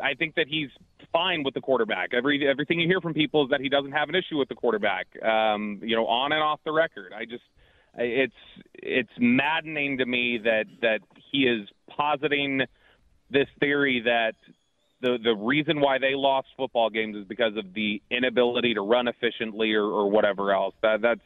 [0.00, 0.70] I think that he's
[1.12, 2.12] fine with the quarterback.
[2.12, 4.54] Every everything you hear from people is that he doesn't have an issue with the
[4.54, 5.06] quarterback.
[5.22, 7.12] Um, you know, on and off the record.
[7.12, 7.44] I just,
[7.96, 8.34] it's
[8.74, 12.62] it's maddening to me that that he is positing
[13.30, 14.34] this theory that
[15.04, 19.06] the the reason why they lost football games is because of the inability to run
[19.06, 20.74] efficiently or, or whatever else.
[20.82, 21.20] That that's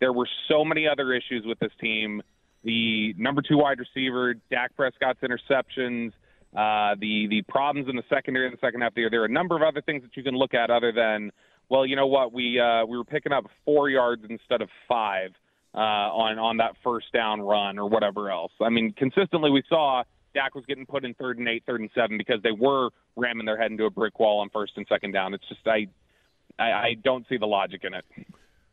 [0.00, 2.22] there were so many other issues with this team.
[2.62, 6.12] The number two wide receiver, Dak Prescott's interceptions,
[6.54, 9.10] uh, the the problems in the secondary in the second half of the year.
[9.10, 11.32] There are a number of other things that you can look at other than
[11.68, 15.30] well, you know what, we uh, we were picking up four yards instead of five
[15.74, 18.52] uh, on on that first down run or whatever else.
[18.60, 20.04] I mean, consistently we saw
[20.36, 23.46] Dak was getting put in third and eight, third and seven because they were ramming
[23.46, 25.34] their head into a brick wall on first and second down.
[25.34, 25.88] It's just I
[26.58, 28.04] I, I don't see the logic in it.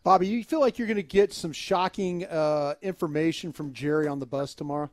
[0.04, 4.20] Bobby, you feel like you're going to get some shocking uh, information from Jerry on
[4.20, 4.90] the bus tomorrow?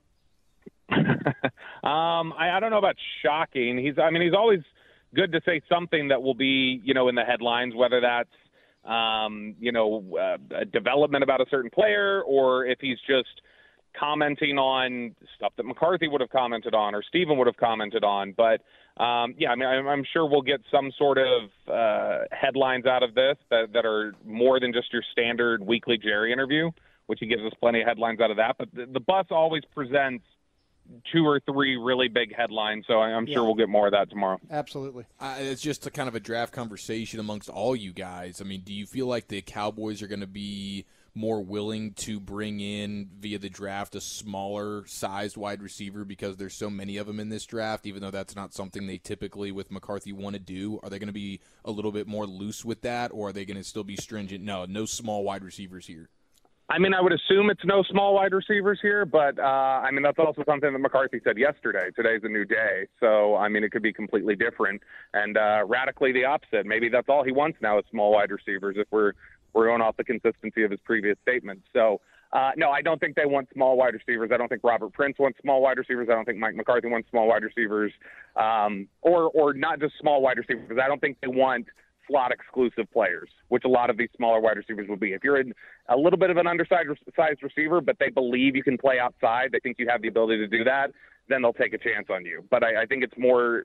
[1.83, 3.79] Um, I, I don't know about shocking.
[3.79, 4.61] He's, I mean, he's always
[5.15, 8.29] good to say something that will be, you know, in the headlines, whether that's,
[8.85, 13.41] um, you know, uh, a development about a certain player or if he's just
[13.99, 18.33] commenting on stuff that McCarthy would have commented on or Stephen would have commented on.
[18.37, 18.61] But
[19.03, 23.03] um, yeah, I mean, I'm, I'm sure we'll get some sort of uh, headlines out
[23.03, 26.71] of this that, that are more than just your standard weekly Jerry interview,
[27.07, 28.57] which he gives us plenty of headlines out of that.
[28.59, 30.25] But the, the bus always presents
[31.13, 33.35] two or three really big headlines, so I- I'm Yeah.
[33.37, 34.39] sure we'll get more of that tomorrow.
[34.51, 35.05] Absolutely.
[35.21, 38.41] Uh, it's just a kind of a draft conversation amongst all you guys.
[38.41, 42.21] I mean, do you feel like the Cowboys are going to be more willing to
[42.21, 47.07] bring in via the draft a smaller sized wide receiver because there's so many of
[47.07, 50.41] them in this draft, even though that's not something they typically with McCarthy want to
[50.41, 50.81] do?
[50.83, 53.45] Are they going to be a little bit more loose with that, or are they
[53.45, 54.45] going to still be stringent?
[54.45, 56.09] No, no small wide receivers here.
[56.71, 60.03] I mean, I would assume it's no small wide receivers here, but uh, I mean
[60.03, 61.91] that's also something that McCarthy said yesterday.
[61.97, 64.81] Today's a new day, so I mean it could be completely different
[65.13, 66.67] and uh, radically the opposite.
[66.67, 68.77] Maybe that's all he wants now is small wide receivers.
[68.79, 69.15] If we're
[69.53, 72.01] we're going off the consistency of his previous statements, so.
[72.33, 74.31] Uh, no, I don't think they want small wide receivers.
[74.33, 76.07] I don't think Robert Prince wants small wide receivers.
[76.09, 77.91] I don't think Mike McCarthy wants small wide receivers,
[78.37, 80.79] um, or or not just small wide receivers.
[80.81, 81.67] I don't think they want
[82.11, 85.13] slot exclusive players, which a lot of these smaller wide receivers would be.
[85.13, 85.55] If you're in
[85.89, 86.89] a little bit of an undersized
[87.43, 90.47] receiver, but they believe you can play outside, they think you have the ability to
[90.47, 90.93] do that,
[91.29, 92.45] then they'll take a chance on you.
[92.51, 93.65] But I, I think it's more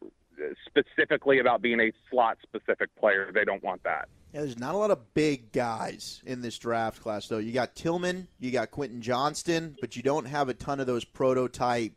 [0.65, 3.31] specifically about being a slot specific player.
[3.33, 4.07] They don't want that.
[4.35, 7.37] Yeah, there's not a lot of big guys in this draft class, though.
[7.37, 11.05] You got Tillman, you got Quentin Johnston, but you don't have a ton of those
[11.05, 11.93] prototype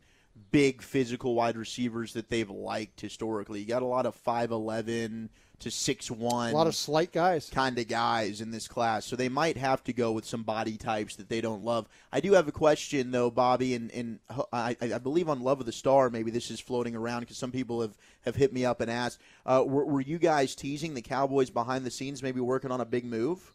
[0.49, 3.59] big physical wide receivers that they've liked historically.
[3.59, 5.27] You got a lot of 5'11,
[5.59, 6.51] to six one.
[6.51, 9.05] A lot of slight guys, kind of guys in this class.
[9.05, 11.87] So they might have to go with some body types that they don't love.
[12.11, 14.19] I do have a question though, Bobby, and, and
[14.51, 17.51] I, I believe on Love of the Star, maybe this is floating around because some
[17.51, 21.01] people have, have hit me up and asked, uh, were, were you guys teasing the
[21.01, 23.53] Cowboys behind the scenes, maybe working on a big move?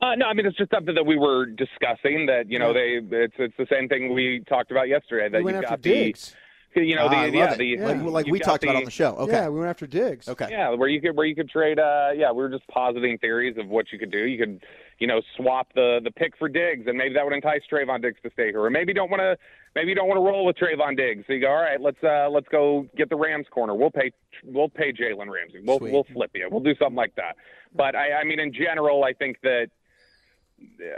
[0.00, 2.26] Uh, no, I mean it's just something that we were discussing.
[2.26, 5.28] That you know, they it's it's the same thing we talked about yesterday.
[5.28, 6.34] That we you've got the Diggs
[6.74, 7.86] you know, the, yeah, the, yeah.
[7.86, 9.14] like, like we talked the, about on the show.
[9.16, 10.28] Okay, yeah, we went after Diggs.
[10.28, 11.78] Okay, yeah, where you could where you could trade.
[11.78, 14.18] Uh, yeah, we were just positing theories of what you could do.
[14.18, 14.64] You could,
[14.98, 18.18] you know, swap the the pick for Diggs, and maybe that would entice Trevon Diggs
[18.22, 19.36] to stay here, or maybe you don't want to.
[19.74, 21.24] Maybe you don't want to roll with Trevon Diggs.
[21.26, 23.74] So you go, all right, let's uh, let's go get the Rams corner.
[23.74, 24.12] We'll pay
[24.44, 25.62] we'll pay Jalen Ramsey.
[25.64, 25.92] We'll Sweet.
[25.92, 26.48] we'll flip you.
[26.50, 27.36] We'll do something like that.
[27.74, 29.68] But I, I mean, in general, I think that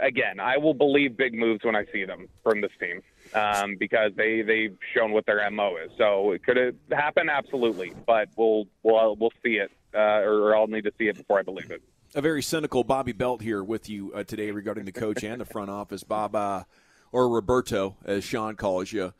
[0.01, 3.01] again, I will believe big moves when I see them from this team
[3.35, 5.91] um, because they they've shown what their mo is.
[5.97, 7.29] So it could it happen?
[7.29, 11.39] Absolutely, but we'll we'll we'll see it, uh, or I'll need to see it before
[11.39, 11.81] I believe it.
[12.13, 15.45] A very cynical Bobby Belt here with you uh, today regarding the coach and the
[15.45, 16.63] front office, Bob uh,
[17.11, 19.13] or Roberto, as Sean calls you.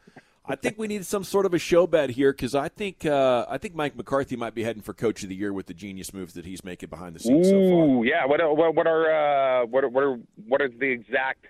[0.47, 3.45] I think we need some sort of a show bet here because I think uh,
[3.49, 6.13] I think Mike McCarthy might be heading for Coach of the Year with the genius
[6.13, 8.05] moves that he's making behind the scenes Ooh, so far.
[8.05, 8.25] yeah.
[8.25, 11.47] What what, what are uh, what what are what is the exact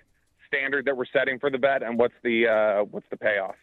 [0.56, 3.56] standard that we're setting for the bet, and what's the uh, what's the payoff?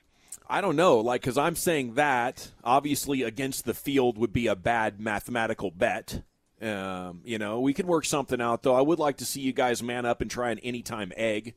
[0.49, 4.55] I don't know, like because I'm saying that obviously against the field would be a
[4.55, 6.21] bad mathematical bet.
[6.61, 8.75] Um, you know, we can work something out though.
[8.75, 11.55] I would like to see you guys man up and try an anytime egg.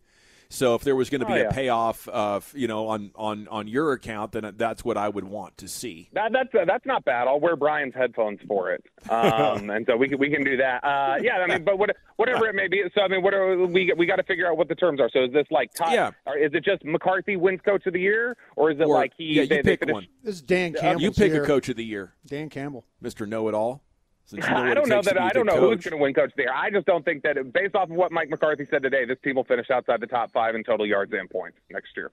[0.48, 1.48] So if there was going to be oh, yeah.
[1.48, 5.24] a payoff, uh, you know, on, on, on your account, then that's what I would
[5.24, 6.08] want to see.
[6.12, 7.28] That, that's uh, that's not bad.
[7.28, 10.84] I'll wear Brian's headphones for it, um, and so we can we can do that.
[10.84, 12.82] Uh, yeah, I mean, but what, whatever it may be.
[12.94, 15.10] So I mean, what are we we got to figure out what the terms are.
[15.12, 16.10] So is this like top, yeah.
[16.26, 19.12] or is it just McCarthy wins Coach of the Year, or is it or, like
[19.16, 19.24] he?
[19.24, 20.06] Yeah, you they, pick they one.
[20.22, 21.02] This is Dan Campbell.
[21.02, 21.42] You pick here.
[21.42, 22.14] a Coach of the Year.
[22.26, 23.82] Dan Campbell, Mister Know It All.
[24.32, 25.76] You know I don't know that I don't know coach.
[25.76, 26.52] who's going to win coach there.
[26.52, 29.36] I just don't think that based off of what Mike McCarthy said today, this team
[29.36, 32.10] will finish outside the top five in total yards and points next year.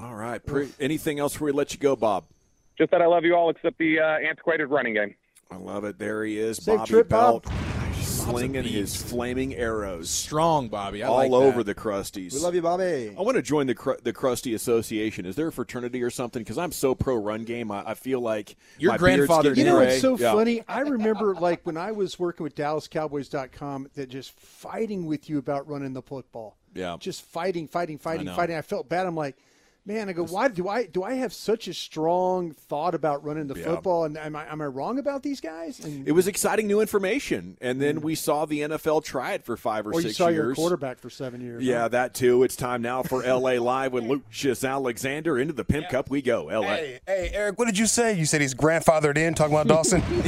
[0.00, 0.44] All right.
[0.44, 2.24] Pre- anything else before we let you go, Bob?
[2.78, 5.14] Just that I love you all except the uh, antiquated running game.
[5.50, 5.98] I love it.
[5.98, 7.44] There he is, Safe Bobby trip, Belt.
[7.44, 7.52] Bob.
[8.26, 11.02] Slinging his flaming arrows Strong, Bobby.
[11.02, 11.74] I all like over that.
[11.74, 12.32] the Crusties.
[12.34, 13.14] We love you, Bobby.
[13.16, 15.24] I want to join the Cru- the Krusty Association.
[15.26, 16.42] Is there a fraternity or something?
[16.42, 17.70] Because I'm so pro run game.
[17.70, 19.86] I, I feel like Your my grandfather You know gray.
[19.86, 20.32] what's so Yeah.
[20.32, 20.62] funny?
[20.66, 25.68] I remember like when I was working with DallasCowboys.com that just fighting with you about
[25.68, 26.56] running the football.
[26.74, 26.96] Yeah.
[26.98, 28.34] Just fighting, fighting, fighting, know.
[28.36, 28.56] fighting.
[28.56, 29.06] I felt bad.
[29.06, 29.36] I'm like,
[29.86, 33.46] man, I go, why do I do I have such a strong thought about running
[33.46, 33.64] the Yeah.
[33.66, 34.04] football?
[34.04, 35.78] And am I am I wrong about these guys?
[35.84, 39.56] And, It was exciting new information, and then we saw the NFL try it for
[39.56, 39.94] five or, Mm.
[39.94, 40.44] or you six saw years.
[40.46, 41.62] your quarterback for seven years.
[41.62, 41.88] Yeah, huh?
[41.88, 42.42] that too.
[42.42, 46.10] It's time now for LA Live with Lucius Alexander into the Pimp Cup.
[46.10, 46.66] We go, LA.
[46.76, 48.12] Hey, hey, Eric, what did you say?
[48.14, 50.00] You said he's grandfathered in, talking about Dawson?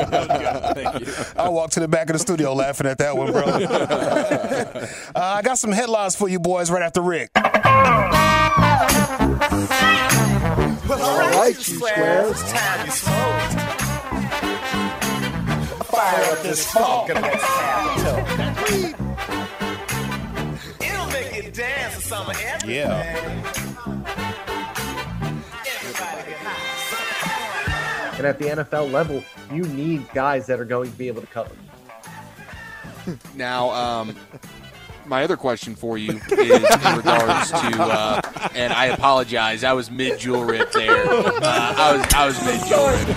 [0.00, 1.12] Thank you.
[1.36, 3.42] I walked to the back of the studio laughing at that one, bro.
[3.44, 7.30] uh, I got some headlines for you boys right after Rick.
[10.90, 12.42] All right, you squares.
[15.90, 18.30] Fire up this funk and let's have.
[20.80, 22.70] It'll make you dance to some of everything.
[22.70, 23.02] Yeah.
[25.66, 28.16] Everybody get high.
[28.16, 31.26] And at the NFL level, you need guys that are going to be able to
[31.26, 31.54] cover.
[33.34, 34.16] Now, um,
[35.10, 36.62] my other question for you is in
[36.96, 41.04] regards to, uh, and I apologize, I was mid Juul rip there.
[41.40, 43.16] Uh, I was I was mid Juul rip.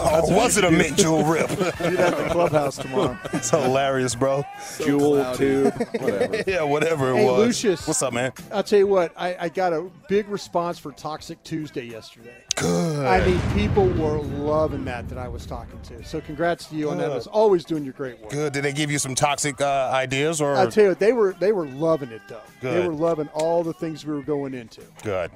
[0.00, 1.50] Oh, was it a mid Juul rip?
[1.90, 3.18] You'd at the clubhouse tomorrow.
[3.32, 4.44] It's hilarious, bro.
[4.78, 6.42] Jewel tube, whatever.
[6.46, 7.38] yeah, whatever it Hey, was.
[7.46, 7.86] Lucius.
[7.86, 8.32] What's up, man?
[8.52, 12.44] I'll tell you what, I, I got a big response for Toxic Tuesday yesterday.
[12.60, 13.06] Good.
[13.06, 16.02] I mean, people were loving that that I was talking to.
[16.04, 17.08] So congrats to you on that.
[17.08, 17.16] Good.
[17.18, 18.30] As always, doing your great work.
[18.30, 18.52] Good.
[18.52, 20.54] Did they give you some toxic uh, ideas or?
[20.56, 22.40] I'll tell you what, they were they were loving it though.
[22.60, 22.82] Good.
[22.82, 24.82] They were loving all the things we were going into.
[25.02, 25.30] Good.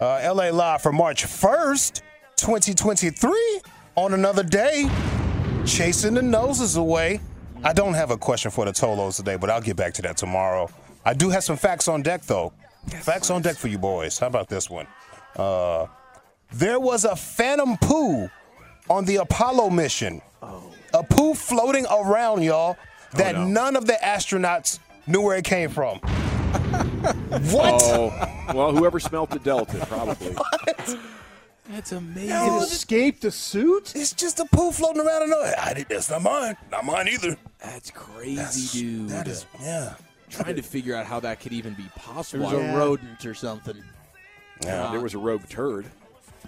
[0.00, 2.02] Uh, LA Live for March 1st,
[2.36, 3.60] 2023,
[3.94, 4.88] on another day,
[5.64, 7.20] chasing the noses away.
[7.64, 10.16] I don't have a question for the Tolos today, but I'll get back to that
[10.16, 10.68] tomorrow.
[11.04, 12.52] I do have some facts on deck, though.
[13.00, 14.18] facts on deck for you boys.
[14.18, 14.86] How about this one?
[15.36, 15.86] Uh,
[16.58, 18.30] there was a phantom poo
[18.88, 20.22] on the Apollo mission.
[20.94, 22.76] A poo floating around, y'all,
[23.14, 23.48] that oh, no.
[23.48, 25.98] none of the astronauts knew where it came from.
[25.98, 27.82] what?
[27.82, 30.34] Oh, well, whoever smelt it dealt it, probably.
[31.68, 32.28] That's amazing.
[32.28, 33.92] No, It escaped the suit.
[33.96, 35.32] It's just a poo floating around in.
[35.58, 36.56] I did that's not mine.
[36.70, 37.36] Not mine either.
[37.58, 39.08] That's crazy, That's- dude.
[39.08, 39.94] That is yeah.
[40.30, 42.44] trying to figure out how that could even be There possible.
[42.44, 42.72] was Yeah.
[42.72, 43.82] a rodent or something.
[44.62, 44.90] Yeah.
[44.92, 45.86] There was a rogue turd.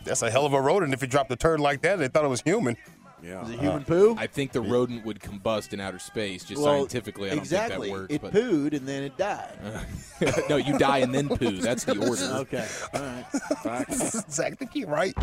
[0.05, 0.93] That's a hell of a rodent.
[0.95, 2.77] If you dropped a turd like that, they thought it was human.
[3.23, 3.41] Yeah.
[3.41, 4.15] Was it human poo?
[4.17, 6.45] I think the rodent would combust in outer space.
[6.45, 7.89] Just Well, scientifically, I don't exactly.
[7.91, 8.15] think that works.
[8.15, 9.59] it but pooed and then it died.
[10.49, 11.59] no, you die and then poo.
[11.61, 12.23] That's the order.
[12.43, 12.67] okay.
[12.95, 13.93] All right.
[13.93, 15.15] Zach, the key, right?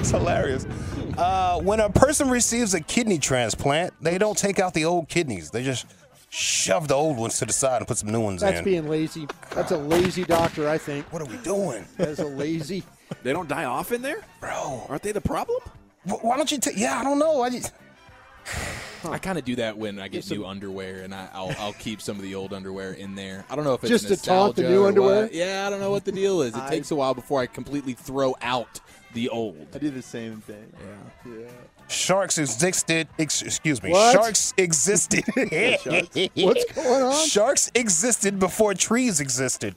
[0.00, 0.66] It's hilarious.
[1.16, 5.50] Uh, when a person receives a kidney transplant, they don't take out the old kidneys.
[5.50, 5.86] They just
[6.30, 8.56] shove the old ones to the side and put some new ones That's in.
[8.56, 9.26] That's being lazy.
[9.54, 11.10] That's a lazy doctor, I think.
[11.12, 12.84] what are we doing, That's a lazy.
[13.22, 14.22] They don't die off in there?
[14.40, 14.84] bro?
[14.88, 15.60] Aren't they the problem?
[16.08, 16.76] Wh- Why don't you take?
[16.76, 17.42] Yeah, I don't know.
[17.42, 17.72] I just
[19.04, 22.00] I kind of do that when I get new underwear, and I, I'll I'll keep
[22.02, 23.44] some of the old underwear in there.
[23.50, 25.22] I don't know if it's Just to taunt the new underwear?
[25.22, 25.34] what.
[25.34, 26.54] Yeah, I don't know what the deal is.
[26.54, 28.80] It I- takes a while before I completely throw out
[29.14, 29.66] the old.
[29.74, 30.72] I do the same thing.
[31.26, 31.32] Yeah.
[31.40, 31.48] yeah.
[31.88, 33.08] sharks existed.
[33.18, 33.90] Ex- excuse me.
[33.90, 34.12] What?
[34.12, 35.24] Sharks existed.
[35.36, 37.26] What's going on?
[37.28, 39.74] Sharks existed before trees existed.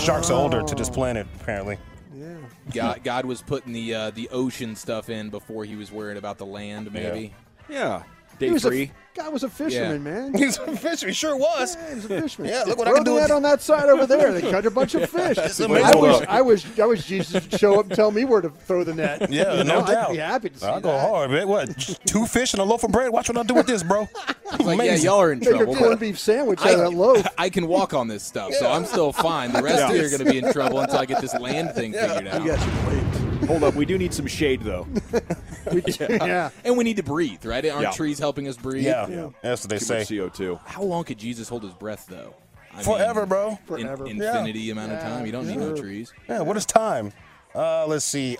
[0.00, 1.76] Sharks are older to this planet, apparently.
[2.14, 2.36] Yeah.
[2.72, 6.38] God, God was putting the uh, the ocean stuff in before he was worried about
[6.38, 6.90] the land.
[6.90, 7.34] Maybe.
[7.68, 8.02] Yeah.
[8.02, 8.08] He
[8.40, 8.82] Day was three.
[8.84, 10.34] a guy was a fisherman, man.
[10.36, 11.10] He's a fisherman.
[11.10, 11.76] He sure was.
[11.76, 12.50] Yeah, he was a fisherman.
[12.50, 14.32] Yeah, look what I Throw can do net on that side over there.
[14.32, 15.38] They caught a bunch of fish.
[15.38, 18.48] I wish, I wish, I wish Jesus would show up and tell me where to
[18.50, 19.30] throw the net.
[19.30, 20.10] Yeah, You no know, doubt.
[20.10, 21.08] I'd be happy to see I'll go that.
[21.08, 21.46] hard, man.
[21.48, 21.76] What?
[22.06, 23.10] Two fish and a loaf of bread?
[23.10, 24.08] Watch what I do with this, bro.
[24.58, 25.76] Like, yeah, y'all are in Make a trouble.
[25.76, 27.24] corned beef sandwich out of that loaf.
[27.38, 29.52] I can walk on this stuff, so I'm still fine.
[29.52, 31.70] The rest of you are going to be in trouble until I get this land
[31.76, 32.42] thing figured out.
[32.42, 33.19] You got your plate.
[33.46, 33.74] Hold up.
[33.74, 34.86] We do need some shade, though.
[36.08, 36.50] yeah.
[36.64, 37.64] And we need to breathe, right?
[37.68, 37.90] Aren't Yeah.
[37.92, 38.84] trees helping us breathe?
[38.84, 39.98] Yeah, that's what they Too say.
[40.00, 40.60] much CO2.
[40.66, 42.34] How long could Jesus hold his breath, though?
[42.74, 43.48] I Forever, mean, bro.
[43.50, 44.06] in- Forever.
[44.06, 45.26] infinity amount of time.
[45.26, 46.12] You don't need no trees.
[46.28, 47.12] Yeah, what is time?
[47.54, 48.36] Uh, let's see.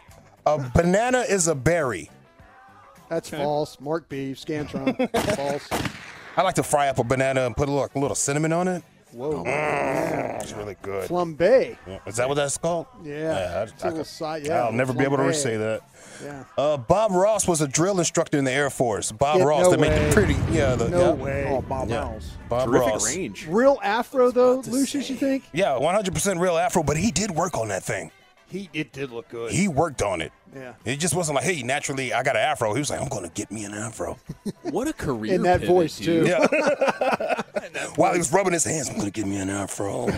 [0.46, 2.08] A banana is a berry.
[3.08, 3.80] That's false.
[3.80, 4.32] Mark B.
[4.36, 4.94] Scantron.
[5.36, 5.68] false.
[6.36, 8.68] I like to fry up a banana and put a little, a little cinnamon on
[8.68, 8.84] it.
[9.12, 9.42] Whoa.
[10.40, 11.08] It's really good.
[11.08, 11.76] Flambe.
[11.86, 11.98] Yeah.
[12.06, 12.86] Is that what that's called?
[13.02, 13.32] Yeah.
[13.58, 15.34] I- It's a I little could- side- yeah, I'll never be able to flambe.
[15.34, 15.80] say that.
[16.24, 16.44] Yeah.
[16.58, 19.10] Uh, Bob Ross was a drill instructor in the Air Force.
[19.12, 20.06] Bob Yeah, Ross, no they make way.
[20.08, 21.10] the pretty, yeah, the, No yeah.
[21.12, 21.46] way.
[21.50, 22.00] Oh, Bob Yeah.
[22.00, 22.30] Rouse.
[22.48, 23.16] Bob Terrific Ross.
[23.16, 23.46] range.
[23.48, 25.08] Real afro though, Lucius.
[25.10, 25.44] You think?
[25.52, 28.10] Yeah, 100% real Afro, but he did work on that thing.
[28.50, 29.52] He it did look good.
[29.52, 30.32] He worked on it.
[30.54, 30.74] Yeah.
[30.84, 32.74] It just wasn't like, hey, naturally, I got an Afro.
[32.74, 34.18] He was like, I'm going to get me an Afro.
[34.62, 36.26] What a career In that pivot, voice, dude.
[36.26, 36.30] too.
[36.30, 37.42] Yeah.
[37.96, 40.08] While he was rubbing his hands, I'm going to get me an Afro.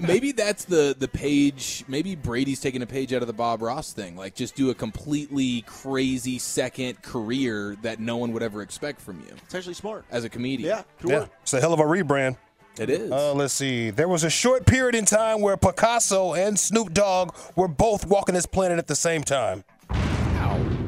[0.00, 1.84] Maybe that's the the page.
[1.88, 4.16] Maybe Brady's taking a page out of the Bob Ross thing.
[4.16, 9.20] Like, just do a completely crazy second career that no one would ever expect from
[9.20, 10.04] you It's actually smart.
[10.10, 10.68] as a comedian.
[10.68, 12.36] Yeah, could yeah, it's a hell of a rebrand.
[12.78, 13.10] It is.
[13.10, 13.90] Uh, let's see.
[13.90, 18.34] There was a short period in time where Picasso and Snoop Dogg were both walking
[18.34, 19.64] this planet at the same time.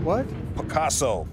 [0.02, 0.26] what?
[0.56, 1.28] Picasso.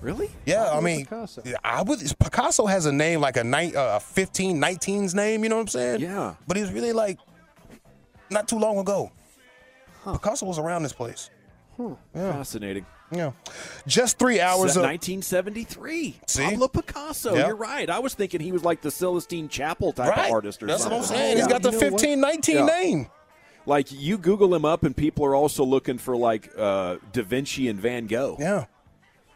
[0.00, 0.30] Really?
[0.44, 1.42] Yeah, I mean, Picasso?
[1.64, 1.98] I would.
[2.20, 5.42] Picasso has a name like a ni- uh, 15, 19's name.
[5.42, 6.00] You know what I'm saying?
[6.00, 6.34] Yeah.
[6.46, 7.18] But he was really like
[8.30, 9.10] not too long ago.
[10.04, 11.30] Picasso was around this place.
[11.76, 11.94] Hmm.
[12.14, 12.86] Fascinating.
[13.12, 13.32] Yeah,
[13.86, 14.72] just three hours.
[14.72, 16.16] Se- of, 1973.
[16.26, 16.42] See?
[16.42, 17.34] Pablo Picasso.
[17.34, 17.46] Yeah.
[17.48, 17.88] You're right.
[17.88, 20.26] I was thinking he was like the Celestine Chapel type right.
[20.26, 20.98] of artist or That's something.
[21.00, 21.36] what I'm saying.
[21.36, 21.52] He's Yeah.
[21.52, 22.18] got the You know what?
[22.18, 22.64] 19 Yeah.
[22.66, 23.06] name.
[23.64, 27.68] Like you Google him up, and people are also looking for like uh, Da Vinci
[27.68, 28.36] and Van Gogh.
[28.38, 28.66] Yeah,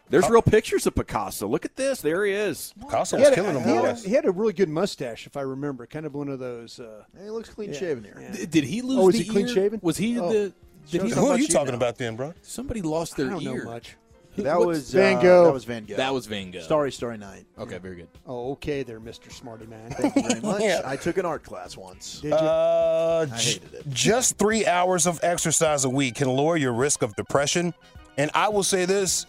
[0.08, 1.48] There's real pictures of Picasso.
[1.48, 2.00] Look at this.
[2.00, 2.72] There he is.
[2.80, 4.04] Picasso He was had, a, killing them he, had a, boys.
[4.04, 5.84] he had a really good mustache, if I remember.
[5.86, 6.78] Kind of one of those.
[6.78, 8.20] Uh, he looks clean shaven here.
[8.32, 9.54] D- Did he lose Oh, is he clean ear?
[9.54, 9.80] shaven?
[9.82, 10.32] Was he Oh.
[10.32, 10.52] the?
[10.90, 11.10] Did he?
[11.10, 11.76] Who are much you you talking know.
[11.76, 12.34] about then, bro?
[12.42, 13.64] Somebody lost their I don't ear.
[13.64, 13.96] know much.
[14.36, 15.44] That What's- was Van uh, Gogh.
[15.46, 15.96] that was Van Gogh.
[15.96, 16.60] That was Van Gogh.
[16.60, 17.46] Starry Starry Night.
[17.58, 18.08] Okay, very good.
[18.26, 19.90] Oh, okay, there, Mister Smarty Man.
[19.90, 20.62] Thank you very much.
[20.62, 20.82] Yeah.
[20.84, 22.20] I took an art class once.
[22.20, 22.34] Did you?
[22.36, 23.88] Uh, I j- hated it.
[23.90, 27.74] just three hours of exercise a week can lower your risk of depression.
[28.18, 29.26] And I will say this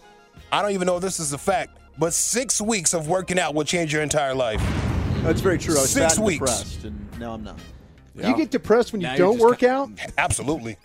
[0.52, 3.54] I don't even know if this is a fact, but six weeks of working out
[3.56, 4.62] will change your entire life.
[5.24, 5.76] That's very true.
[5.76, 6.38] I was Six fat and weeks.
[6.38, 7.58] depressed, and now I'm not.
[8.14, 9.90] You get depressed when you Now don't just work out.
[10.18, 10.76] Absolutely.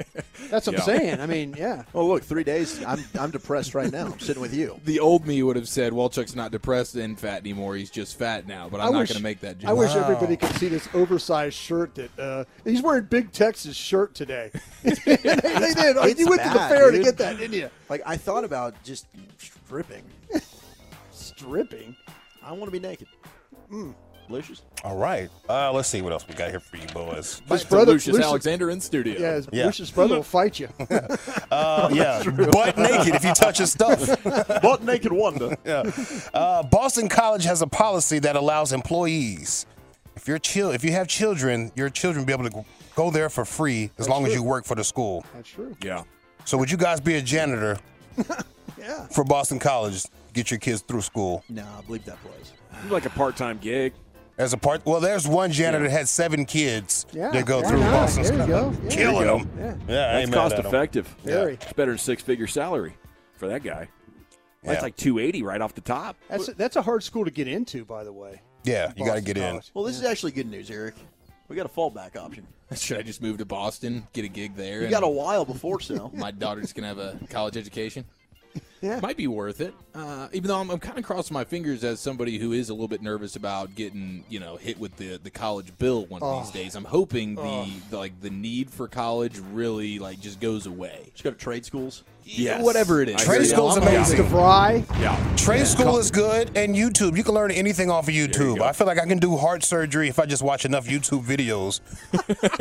[0.49, 1.19] That's what I'm saying.
[1.19, 1.83] I mean, yeah.
[1.93, 2.83] Oh, look, three days.
[2.85, 4.05] I'm I'm depressed right now.
[4.07, 4.79] I'm sitting with you.
[4.85, 7.75] The old me would have said, "Walchuk's not depressed and fat anymore.
[7.75, 9.69] He's just fat now." But I'm I not going to make that joke.
[9.69, 13.05] I wish everybody could see this oversized shirt that uh, he's wearing.
[13.05, 14.51] Big Texas shirt today.
[14.83, 15.97] they, they did.
[15.97, 17.69] It's you went to the bad, fair to get that, didn't you?
[17.89, 19.07] Like I thought about just
[19.37, 20.03] stripping.
[21.11, 21.95] Stripping.
[22.43, 23.07] I want to be naked.
[23.71, 23.93] Mm.
[24.29, 24.61] Lucius.
[24.83, 25.29] All right.
[25.49, 27.41] Uh, let's see what else we got here for you boys.
[27.49, 29.19] His brother, Lucius Alexander in studio.
[29.19, 29.65] Yeah, his, Yeah.
[29.65, 30.69] Lucius' brother will fight you.
[31.49, 32.21] Uh, yeah,
[32.51, 34.21] butt naked if you touch his stuff.
[34.61, 35.55] Butt naked wonder.
[35.65, 35.89] yeah.
[36.33, 39.65] Uh, Boston College has a policy that allows employees,
[40.17, 42.65] if you're chill, if you have children, your children be able to
[42.95, 45.25] go there for free as long as you work for the school.
[45.33, 45.75] That's true.
[45.81, 46.03] Yeah.
[46.43, 47.77] So would you guys be a janitor
[48.77, 49.07] Yeah.
[49.07, 50.03] for Boston College?
[50.33, 52.51] Get your kids through school No, I believe that place.
[52.91, 53.93] Like a part-time gig.
[54.37, 54.85] As a part.
[54.85, 57.91] Well, there's one janitor that had seven kids Yeah, that go why through not?
[57.91, 58.73] Boston There you go.
[58.83, 58.89] Yeah.
[58.89, 59.49] killing There you them.
[59.87, 59.93] Yeah.
[59.93, 61.07] Yeah, That's cost effective.
[61.23, 61.53] Very.
[61.55, 62.95] It's better than six-figure salary
[63.35, 63.87] for that guy.
[64.63, 64.71] Yeah.
[64.71, 66.17] That's like 280 right off the top.
[66.29, 68.41] That's a, that's a hard school to get into, by the way.
[68.63, 69.49] Yeah, you got to Boston get in.
[69.51, 69.71] College.
[69.73, 70.95] Well, this is actually good news, Eric.
[71.47, 72.45] We got a fallback option.
[72.75, 74.81] Should I just move to Boston, get a gig there?
[74.81, 76.11] You got a while before so.
[76.15, 78.03] My daughter's gonna have a college education.
[78.81, 78.99] Yeah.
[78.99, 79.73] Might be worth it.
[79.95, 82.73] Uh, even though I'm, I'm kind of crossing my fingers as somebody who is a
[82.73, 86.43] little bit nervous about getting, you know, hit with the, the college bill one of
[86.43, 86.75] these days.
[86.75, 91.09] I'm hoping the, the like the need for college really like just goes away.
[91.13, 92.03] Just go to trade schools.
[92.29, 93.23] Yeah, whatever it is.
[93.23, 94.19] Trade You know, school's I'm amazing.
[94.19, 94.99] DeVry.
[94.99, 95.33] Yeah.
[95.37, 97.15] Trade school is good, and YouTube.
[97.15, 98.59] You can learn anything off of YouTube.
[98.59, 101.79] I feel like I can do heart surgery if I just watch enough YouTube videos.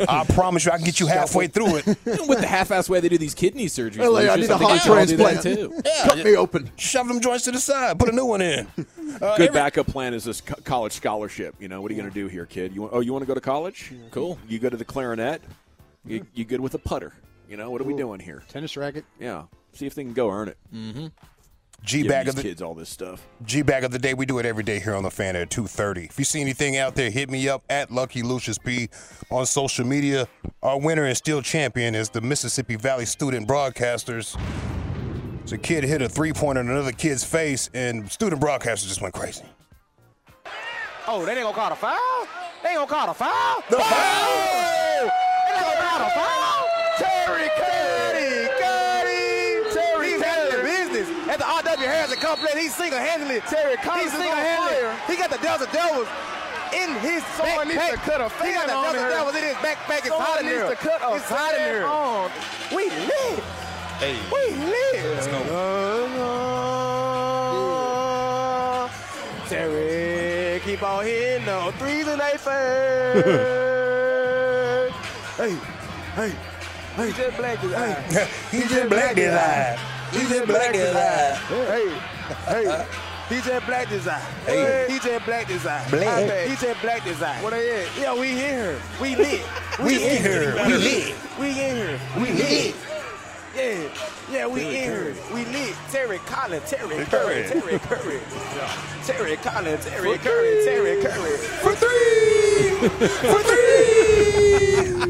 [0.09, 1.85] I promise you, I can get you halfway through it.
[2.05, 3.97] with the half-ass way they do these kidney surgeries.
[3.99, 5.57] Really, I need a heart they should all do that transplant.
[5.59, 5.81] too.
[5.85, 6.71] Yeah, Cut me open.
[6.77, 8.67] shove them joints to the side, put a new one in.
[9.17, 11.55] Uh, Good every- backup plan is this co- college scholarship.
[11.59, 12.75] You know, what are you going to do here, kid?
[12.75, 13.91] You want, oh, you want to go to college?
[14.11, 14.37] Cool.
[14.47, 15.41] You go to the clarinet.
[16.05, 17.13] You, you good with a putter?
[17.49, 18.43] You know, what are we doing here?
[18.47, 19.05] Tennis racket.
[19.19, 19.43] Yeah.
[19.73, 20.57] See if they can go earn it.
[21.83, 23.25] G Give bag these of the kids all this stuff.
[23.43, 24.13] G bag of the day.
[24.13, 26.03] We do it every day here on the fan at two thirty.
[26.05, 28.89] If you see anything out there, hit me up at Lucky Lucius P
[29.31, 30.27] on social media.
[30.61, 34.35] Our winner and still champion is the Mississippi Valley Student Broadcasters.
[35.47, 39.01] So a kid hit a three pointer in another kid's face, and student broadcasters just
[39.01, 39.45] went crazy.
[41.07, 42.27] Oh, they ain't gonna call a foul?
[42.61, 43.63] They ain't gonna call a foul?
[43.71, 45.07] The foul!
[45.07, 46.67] They ain't gonna call a foul?
[46.99, 51.87] Terry Cuddy, Cuddy, Terry He's handling business at the R.W.
[51.87, 52.53] Harrison complex.
[52.59, 53.39] He's single-handedly.
[53.47, 54.99] Terry Cuddy He's single-handedly.
[55.07, 56.09] He got the Delta Devils
[56.75, 58.99] in his Someone needs to cut a He got the Delta.
[58.99, 60.03] Devils in his backpack.
[60.03, 62.31] It's Someone hot in needs to cut a it's hot in fan on.
[62.75, 63.66] We lit.
[63.99, 65.05] Hey, We lit.
[65.15, 65.41] let's go.
[69.49, 73.23] Terry, keep on hitting those threes and they fair.
[75.37, 75.55] hey,
[76.15, 76.31] hey,
[76.95, 77.07] hey.
[77.07, 78.27] He just blacked his eye.
[78.51, 79.77] he just blacked his eye.
[80.11, 81.35] He just blacked his eye.
[81.47, 81.89] Hey,
[82.45, 82.65] hey.
[82.67, 82.85] Uh.
[83.29, 84.19] He just blacked his eye.
[84.45, 84.85] Hey.
[84.89, 85.85] He just blacked his eye.
[85.89, 86.47] Black.
[86.47, 87.41] He just blacked his eye.
[87.43, 87.87] What they at?
[87.99, 88.79] Yeah, we here.
[89.01, 89.41] We lit.
[89.83, 90.55] We in here.
[90.65, 91.15] We lit.
[91.39, 91.99] We in here.
[92.17, 92.75] We lit.
[93.57, 93.89] Yeah,
[94.31, 95.15] yeah, we in here.
[95.33, 95.73] We lit.
[95.89, 98.19] Terry Collins, Terry Curry, Terry Curry.
[99.03, 101.37] Terry Collins, Terry Curry, Terry Curry.
[101.37, 102.87] For three.
[102.87, 104.17] For three.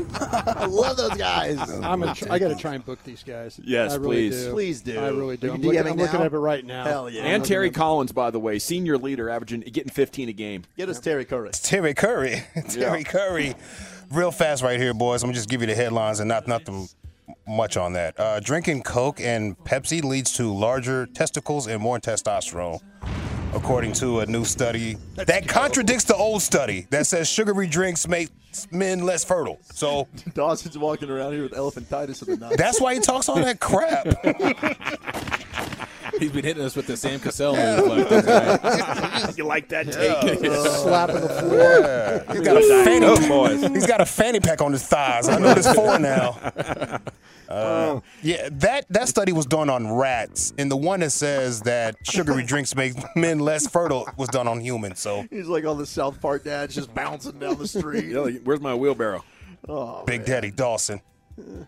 [0.20, 1.60] I love those guys.
[1.70, 3.60] I'm gonna tr- I got to try and book these guys.
[3.62, 4.44] Yes, I really please.
[4.46, 4.52] Do.
[4.54, 4.98] Please do.
[5.00, 5.52] I really do.
[5.52, 6.86] Are I'm looking, I'm looking at it right now.
[6.86, 7.24] Hell yeah.
[7.24, 10.64] And Terry Collins, by the way, senior leader, averaging getting 15 a game.
[10.78, 11.50] Get us Terry Curry.
[11.52, 12.44] Terry Curry.
[12.70, 13.56] Terry Curry.
[14.10, 15.22] Real fast right here, boys.
[15.22, 16.88] I'm gonna just give you the headlines and not nothing
[17.48, 18.20] much on that.
[18.20, 22.82] Uh, drinking Coke and Pepsi leads to larger testicles and more testosterone,
[23.54, 28.30] according to a new study that contradicts the old study that says sugary drinks make
[28.72, 29.60] men less fertile.
[29.64, 32.58] So Dawson's walking around here with elephantitis in the nuts.
[32.58, 34.08] that's why he talks all that crap.
[36.20, 38.10] He's been hitting us with the Sam Cassell move.
[38.10, 40.52] left and you like that take?
[40.52, 41.80] Slapping the floor.
[41.80, 42.34] Yeah.
[42.34, 43.74] He's got a fanny.
[43.74, 45.30] He's got a fanny pack on his thighs.
[45.30, 47.00] I know what it's for now.
[47.50, 51.96] Uh, yeah, that that study was done on rats, and the one that says that
[52.04, 55.00] sugary drinks make men less fertile was done on humans.
[55.00, 58.06] So He's like all the South Park dads just bouncing down the street.
[58.08, 59.24] Yeah, Where's my wheelbarrow?
[59.70, 61.00] Oh, Big Daddy Dawson.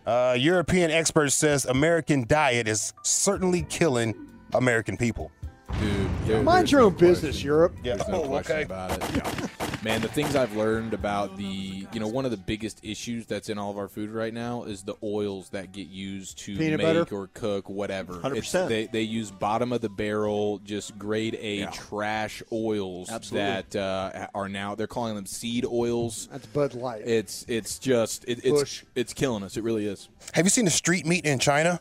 [0.04, 4.14] Uh, European expert says American diet is certainly killing
[4.54, 5.30] American people.
[5.78, 7.44] Dude, there- Mind your no own business.
[7.44, 7.76] Europe.
[7.84, 7.94] Yeah.
[7.96, 8.62] There's no Oh, question okay.
[8.64, 9.84] about it.
[9.84, 13.48] Man, the things I've learned about the, you know, one of the biggest issues that's
[13.48, 16.78] in all of our food right now is the oils that get used to Peanut
[16.78, 17.14] make butter?
[17.16, 18.14] or cook whatever.
[18.14, 18.36] 100%.
[18.36, 21.70] It's- They, they use bottom of the barrel, just grade A Yeah.
[21.70, 23.62] trash oils Absolutely.
[23.70, 26.28] that uh, are now they're calling them seed oils.
[26.32, 27.02] That's Bud Light.
[27.06, 28.84] It's it's just it, it's Bush.
[28.96, 29.56] it's killing us.
[29.56, 30.08] It really is.
[30.34, 31.80] Have you seen the street meat in China?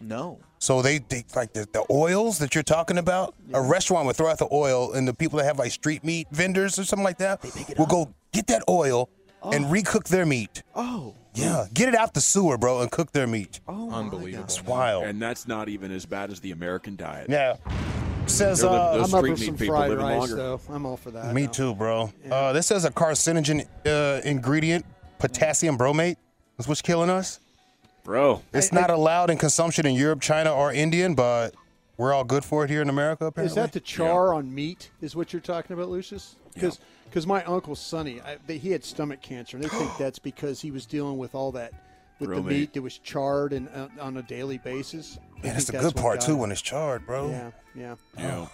[0.00, 0.40] No.
[0.58, 3.34] So they, they like the, the oils that you're talking about.
[3.52, 6.26] A restaurant would throw out the oil, and the people that have like street meat
[6.30, 7.42] vendors or something like that
[7.78, 9.08] will go get that oil
[9.42, 10.62] and recook their meat.
[10.74, 11.14] Oh.
[11.34, 13.60] Yeah, get it out the sewer, bro, and cook their meat.
[13.68, 13.90] Oh.
[13.90, 14.44] my Unbelievable.
[14.44, 15.04] It's wild.
[15.04, 17.28] And that's not even as bad as the American diet.
[17.28, 17.56] yeah.
[18.26, 20.34] Says They're the- uh, those I'm up for some fried rice, longer.
[20.34, 20.60] though.
[20.70, 21.32] I'm all for that.
[21.32, 21.50] me now.
[21.52, 22.12] too, bro.
[22.28, 24.84] Uh, this says a carcinogen uh, ingredient,
[25.20, 26.16] potassium bromate,
[26.58, 27.38] is what's killing us.
[28.06, 31.54] Bro, It's not allowed in consumption in Europe, China, or Indian, but
[31.96, 33.26] we're all good for it here in America.
[33.26, 34.90] Apparently, Is that the char on meat?
[35.00, 36.36] Is what you're talking about, Lucius?
[36.54, 36.78] Because
[37.10, 40.60] because my uncle Sonny, I, they, he had stomach cancer, and they think that's because
[40.60, 41.72] he was dealing with all that
[42.20, 42.58] with Real the meat.
[42.60, 45.18] meat that was charred and uh, on a daily basis.
[45.42, 46.36] They Man, that's think the good what part too it.
[46.36, 47.28] when it's charred, bro.
[47.30, 47.94] Yeah, yeah.
[48.16, 48.46] yeah,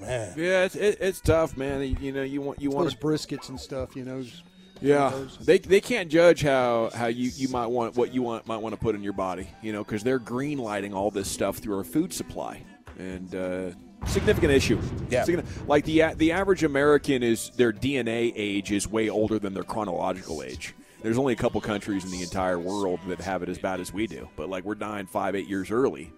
[0.00, 0.34] Man.
[0.36, 1.80] yeah, it's it, it's tough, man.
[1.80, 4.24] You, you know, you want you want Those briskets and stuff, you know.
[4.80, 8.58] Yeah, they they can't judge how how you you might want what you want might
[8.58, 11.58] want to put in your body, you know, because they're green lighting all this stuff
[11.58, 12.62] through our food supply,
[12.98, 13.70] and uh,
[14.06, 14.78] significant issue.
[15.08, 15.24] Yeah.
[15.24, 19.64] Significant- like the the average American is their DNA age is way older than their
[19.64, 20.74] chronological age.
[21.02, 23.92] There's only a couple countries in the entire world that have it as bad as
[23.92, 26.12] we do, but like we're dying five eight years early.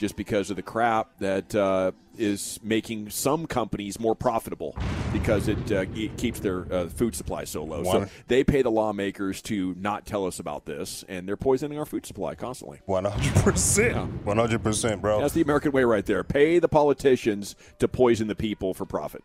[0.00, 4.74] Just because of the crap that uh, is making some companies more profitable
[5.12, 7.82] because it, uh, it keeps their uh, food supply so low.
[7.82, 11.78] One- So they pay the lawmakers to not tell us about this, and they're poisoning
[11.78, 12.80] our food supply constantly.
[12.86, 14.24] One hundred percent.
[14.24, 15.20] One hundred percent, bro.
[15.20, 16.24] That's the American way right there.
[16.24, 19.22] Pay the politicians to poison the people for profit.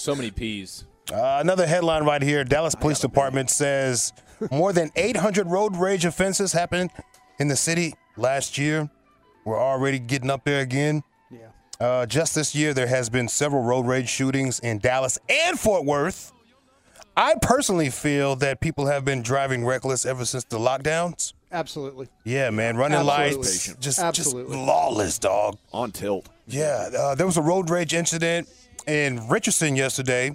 [0.00, 0.84] So many peas.
[1.10, 2.44] Uh, another headline right here.
[2.44, 4.12] Dallas Police Department says
[4.50, 6.90] more than 800 road rage offenses happened
[7.38, 8.90] in the city last year.
[9.44, 11.02] We're already getting up there again.
[11.30, 11.48] Yeah.
[11.80, 15.84] Uh, just this year, there has been several road rage shootings in Dallas and Fort
[15.84, 16.32] Worth.
[17.16, 21.34] I personally feel that people have been driving reckless ever since the lockdowns.
[21.50, 22.08] Absolutely.
[22.24, 23.36] Yeah, man, running Absolutely.
[23.36, 24.54] lights, just Absolutely.
[24.54, 25.58] just lawless, dog.
[25.72, 26.28] On tilt.
[26.46, 28.48] Yeah, uh, there was a road rage incident
[28.86, 30.34] in Richardson yesterday.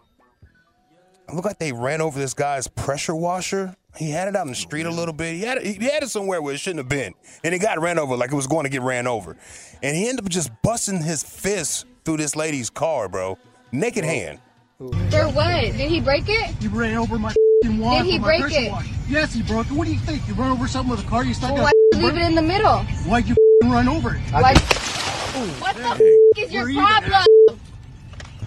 [1.28, 3.76] It looked like they ran over this guy's pressure washer.
[3.98, 5.34] He had it out in the oh, street a little bit.
[5.34, 7.80] He had it, he had it somewhere where it shouldn't have been, and it got
[7.80, 9.36] ran over like it was going to get ran over.
[9.82, 13.38] And he ended up just busting his fist through this lady's car, bro,
[13.72, 14.40] naked hand.
[14.78, 15.62] For what?
[15.62, 16.62] Did he break it?
[16.62, 18.04] You ran over my f***ing water.
[18.04, 18.72] Did he break it?
[18.72, 18.94] washer.
[19.10, 19.74] Yes, he broke it.
[19.74, 20.28] What do you think?
[20.28, 22.28] You run over something with a car, you stuck Well, why f***ing leave break- it
[22.28, 22.78] in the middle?
[23.08, 24.22] Why'd you f***ing run over it?
[24.32, 24.54] Why?
[25.60, 26.02] What the f-
[26.38, 27.60] is your problem?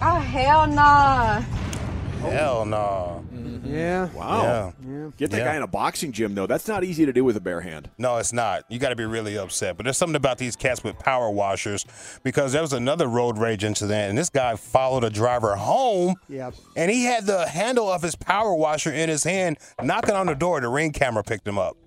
[0.01, 1.41] Oh hell nah.
[2.21, 3.20] Hell no.
[3.71, 4.09] Yeah.
[4.13, 4.73] Wow.
[4.85, 5.09] Yeah.
[5.17, 5.43] Get that Yeah.
[5.45, 6.45] guy in a boxing gym, though.
[6.47, 7.89] That's not easy to do with a bare hand.
[7.97, 8.63] No, it's not.
[8.69, 9.77] You got to be really upset.
[9.77, 11.85] But there's something about these cats with power washers
[12.23, 16.15] because there was another road rage incident, and this guy followed a driver home.
[16.27, 16.51] Yeah.
[16.75, 20.35] And he had the handle of his power washer in his hand, knocking on the
[20.35, 20.59] door.
[20.61, 21.77] The ring camera picked him up.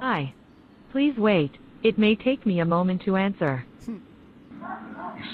[0.00, 0.32] Hi.
[0.92, 1.52] Please wait.
[1.82, 3.64] It may take me a moment to answer.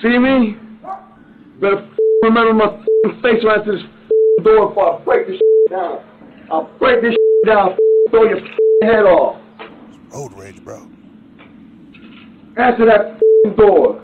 [0.02, 0.56] See me?
[1.60, 2.68] Better f- remember my
[3.22, 3.82] face when I this
[4.42, 5.40] door before I break this
[5.70, 6.04] down.
[6.50, 7.14] I'll break this
[7.46, 7.78] down, f-
[8.10, 8.40] throw your
[8.82, 9.40] head off.
[10.12, 10.88] Road rage, bro.
[12.56, 13.20] Answer that
[13.56, 14.00] door.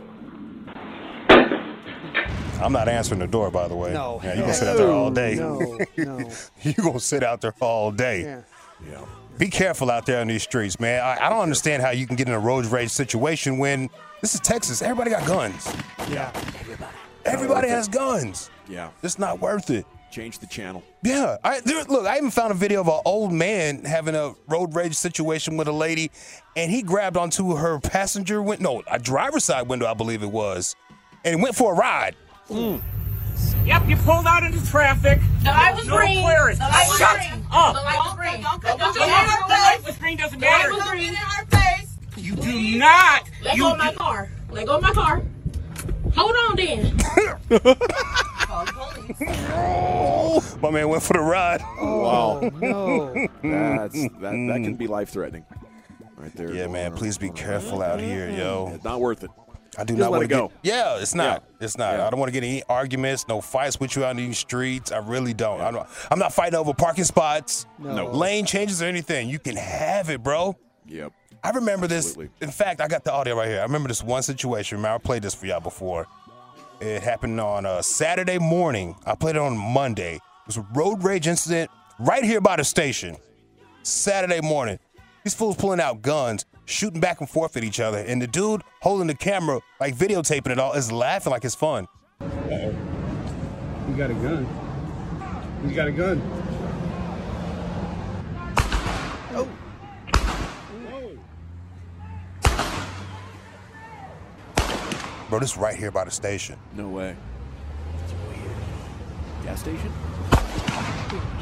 [2.63, 3.93] I'm not answering the door, by the way.
[3.93, 4.21] No.
[4.23, 5.35] Yeah, you gonna sit out there all day.
[5.37, 5.59] No,
[5.97, 6.31] no.
[6.63, 8.23] you gonna sit out there all day.
[8.23, 8.43] Yeah.
[8.91, 9.05] Yeah.
[9.39, 11.03] Be careful out there on these streets, man.
[11.03, 13.89] I, I don't understand how you can get in a road rage situation when
[14.21, 14.83] this is Texas.
[14.83, 15.75] Everybody got guns.
[16.11, 16.31] Yeah.
[16.61, 16.93] Everybody
[17.25, 18.51] has guns.
[18.69, 18.91] Yeah.
[19.03, 19.87] It's not worth it.
[20.11, 20.83] Change the channel.
[21.05, 22.05] Yeah, I there, look.
[22.05, 25.69] I even found a video of an old man having a road rage situation with
[25.69, 26.11] a lady,
[26.57, 30.31] and he grabbed onto her passenger window, no, a driver's side window, I believe it
[30.33, 30.75] was,
[31.25, 32.17] and went for a ride.
[32.49, 32.79] Hmm.
[33.65, 35.21] Yep, you pulled out into traffic.
[35.45, 36.23] The light was no green.
[36.25, 36.59] clearance.
[36.59, 37.47] The light was Shut green.
[37.53, 37.75] up.
[37.77, 38.43] The light was green.
[38.43, 39.87] Don't The don't get in our light face.
[39.87, 40.75] was green doesn't The light matter.
[40.75, 41.97] was green in our face.
[42.17, 43.31] You do not.
[43.45, 44.29] Let you go of my car.
[44.51, 45.23] Let go of my car.
[46.17, 46.97] Hold on then.
[50.61, 51.61] My man went for the ride.
[51.81, 52.41] Wow.
[52.43, 53.15] Oh, no.
[53.43, 54.65] That's that, that mm.
[54.65, 55.45] can be life threatening.
[56.17, 56.55] Right there.
[56.55, 56.95] Yeah, man.
[56.95, 58.67] Please be careful out here, yo.
[58.67, 58.75] Mm-hmm.
[58.77, 59.31] It's not worth it.
[59.79, 60.49] I do Just not want to go.
[60.49, 61.45] Get, yeah, it's not.
[61.61, 62.01] It's not.
[62.01, 64.91] I don't want to get any arguments, no fights with you out in these streets.
[64.91, 65.61] I really don't.
[65.61, 68.11] I'm, not, I'm not fighting over parking spots, No.
[68.11, 69.29] lane changes or anything.
[69.29, 70.57] You can have it, bro.
[70.87, 71.13] Yep.
[71.43, 72.17] I remember this.
[72.41, 73.61] In fact, I got the audio right here.
[73.61, 74.79] I remember this one situation.
[74.79, 76.07] Remember, I played this for y'all before.
[76.81, 78.97] It happened on a Saturday morning.
[79.07, 80.17] I played it on Monday.
[80.17, 83.17] It was a road rage incident right here by the station.
[83.83, 84.79] Saturday morning.
[85.25, 88.63] These fools pulling out guns, shooting back and forth at each other, and the dude
[88.81, 91.87] holding the camera, like videotaping it all, is laughing like it's fun.
[92.21, 92.27] He
[93.97, 94.47] got a gun.
[95.63, 96.23] He's got a gun.
[105.31, 106.59] Bro, this right here by the station.
[106.75, 107.15] No way.
[109.45, 109.93] Gas station?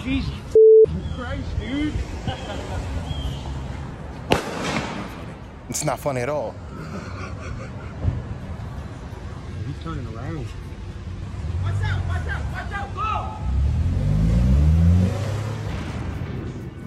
[0.03, 0.31] Jesus
[1.17, 1.95] Christ, dude.
[5.71, 6.55] It's not funny at all.
[9.67, 10.47] He's turning around.
[11.63, 13.37] Watch out, watch out, watch out, go!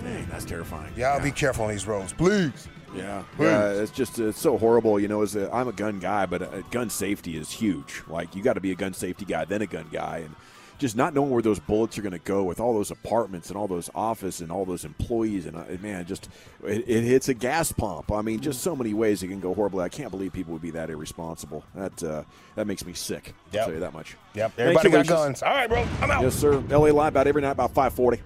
[0.04, 0.94] Dang, that's terrifying.
[0.96, 2.68] Y'all be careful on these roads, please.
[2.96, 3.46] Yeah, Please.
[3.46, 5.00] yeah, it's just it's so horrible.
[5.00, 8.04] You know, as a, I'm a gun guy, but uh gun safety is huge.
[8.08, 10.36] Like you got to be a gun safety guy, then a gun guy, and
[10.82, 13.58] just not knowing where those bullets are going to go with all those apartments and
[13.58, 16.28] all those office and all those employees, and uh, man, just
[16.66, 18.12] it, it hits a gas pump.
[18.12, 19.84] I mean, just so many ways it can go horribly.
[19.84, 21.64] I can't believe people would be that irresponsible.
[21.76, 22.24] That uh,
[22.56, 23.36] that makes me sick.
[23.54, 24.18] I'll tell you that much.
[24.34, 25.44] Yep, everybody you, got guns.
[25.44, 26.24] All right, bro, I'm out.
[26.24, 26.60] Yes, sir.
[26.68, 28.22] LA Live about every night about 540.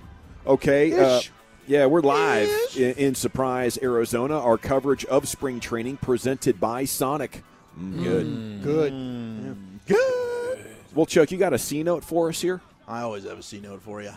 [0.47, 1.21] Okay.
[1.65, 1.69] Ish.
[1.71, 4.39] yeah, we're live in, in Surprise, Arizona.
[4.39, 7.43] Our coverage of spring training presented by Sonic.
[7.79, 8.63] Mm, good.
[8.63, 9.79] Good.
[9.87, 10.65] Good.
[10.93, 12.61] Well, Chuck, you got a C note for us here?
[12.87, 14.11] I always have a C note for you.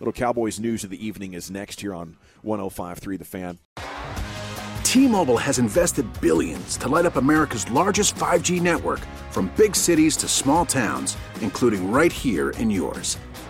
[0.00, 3.58] Little Cowboys news of the evening is next here on 105.3 The Fan.
[4.82, 9.00] T-Mobile has invested billions to light up America's largest 5G network
[9.30, 13.18] from big cities to small towns, including right here in yours.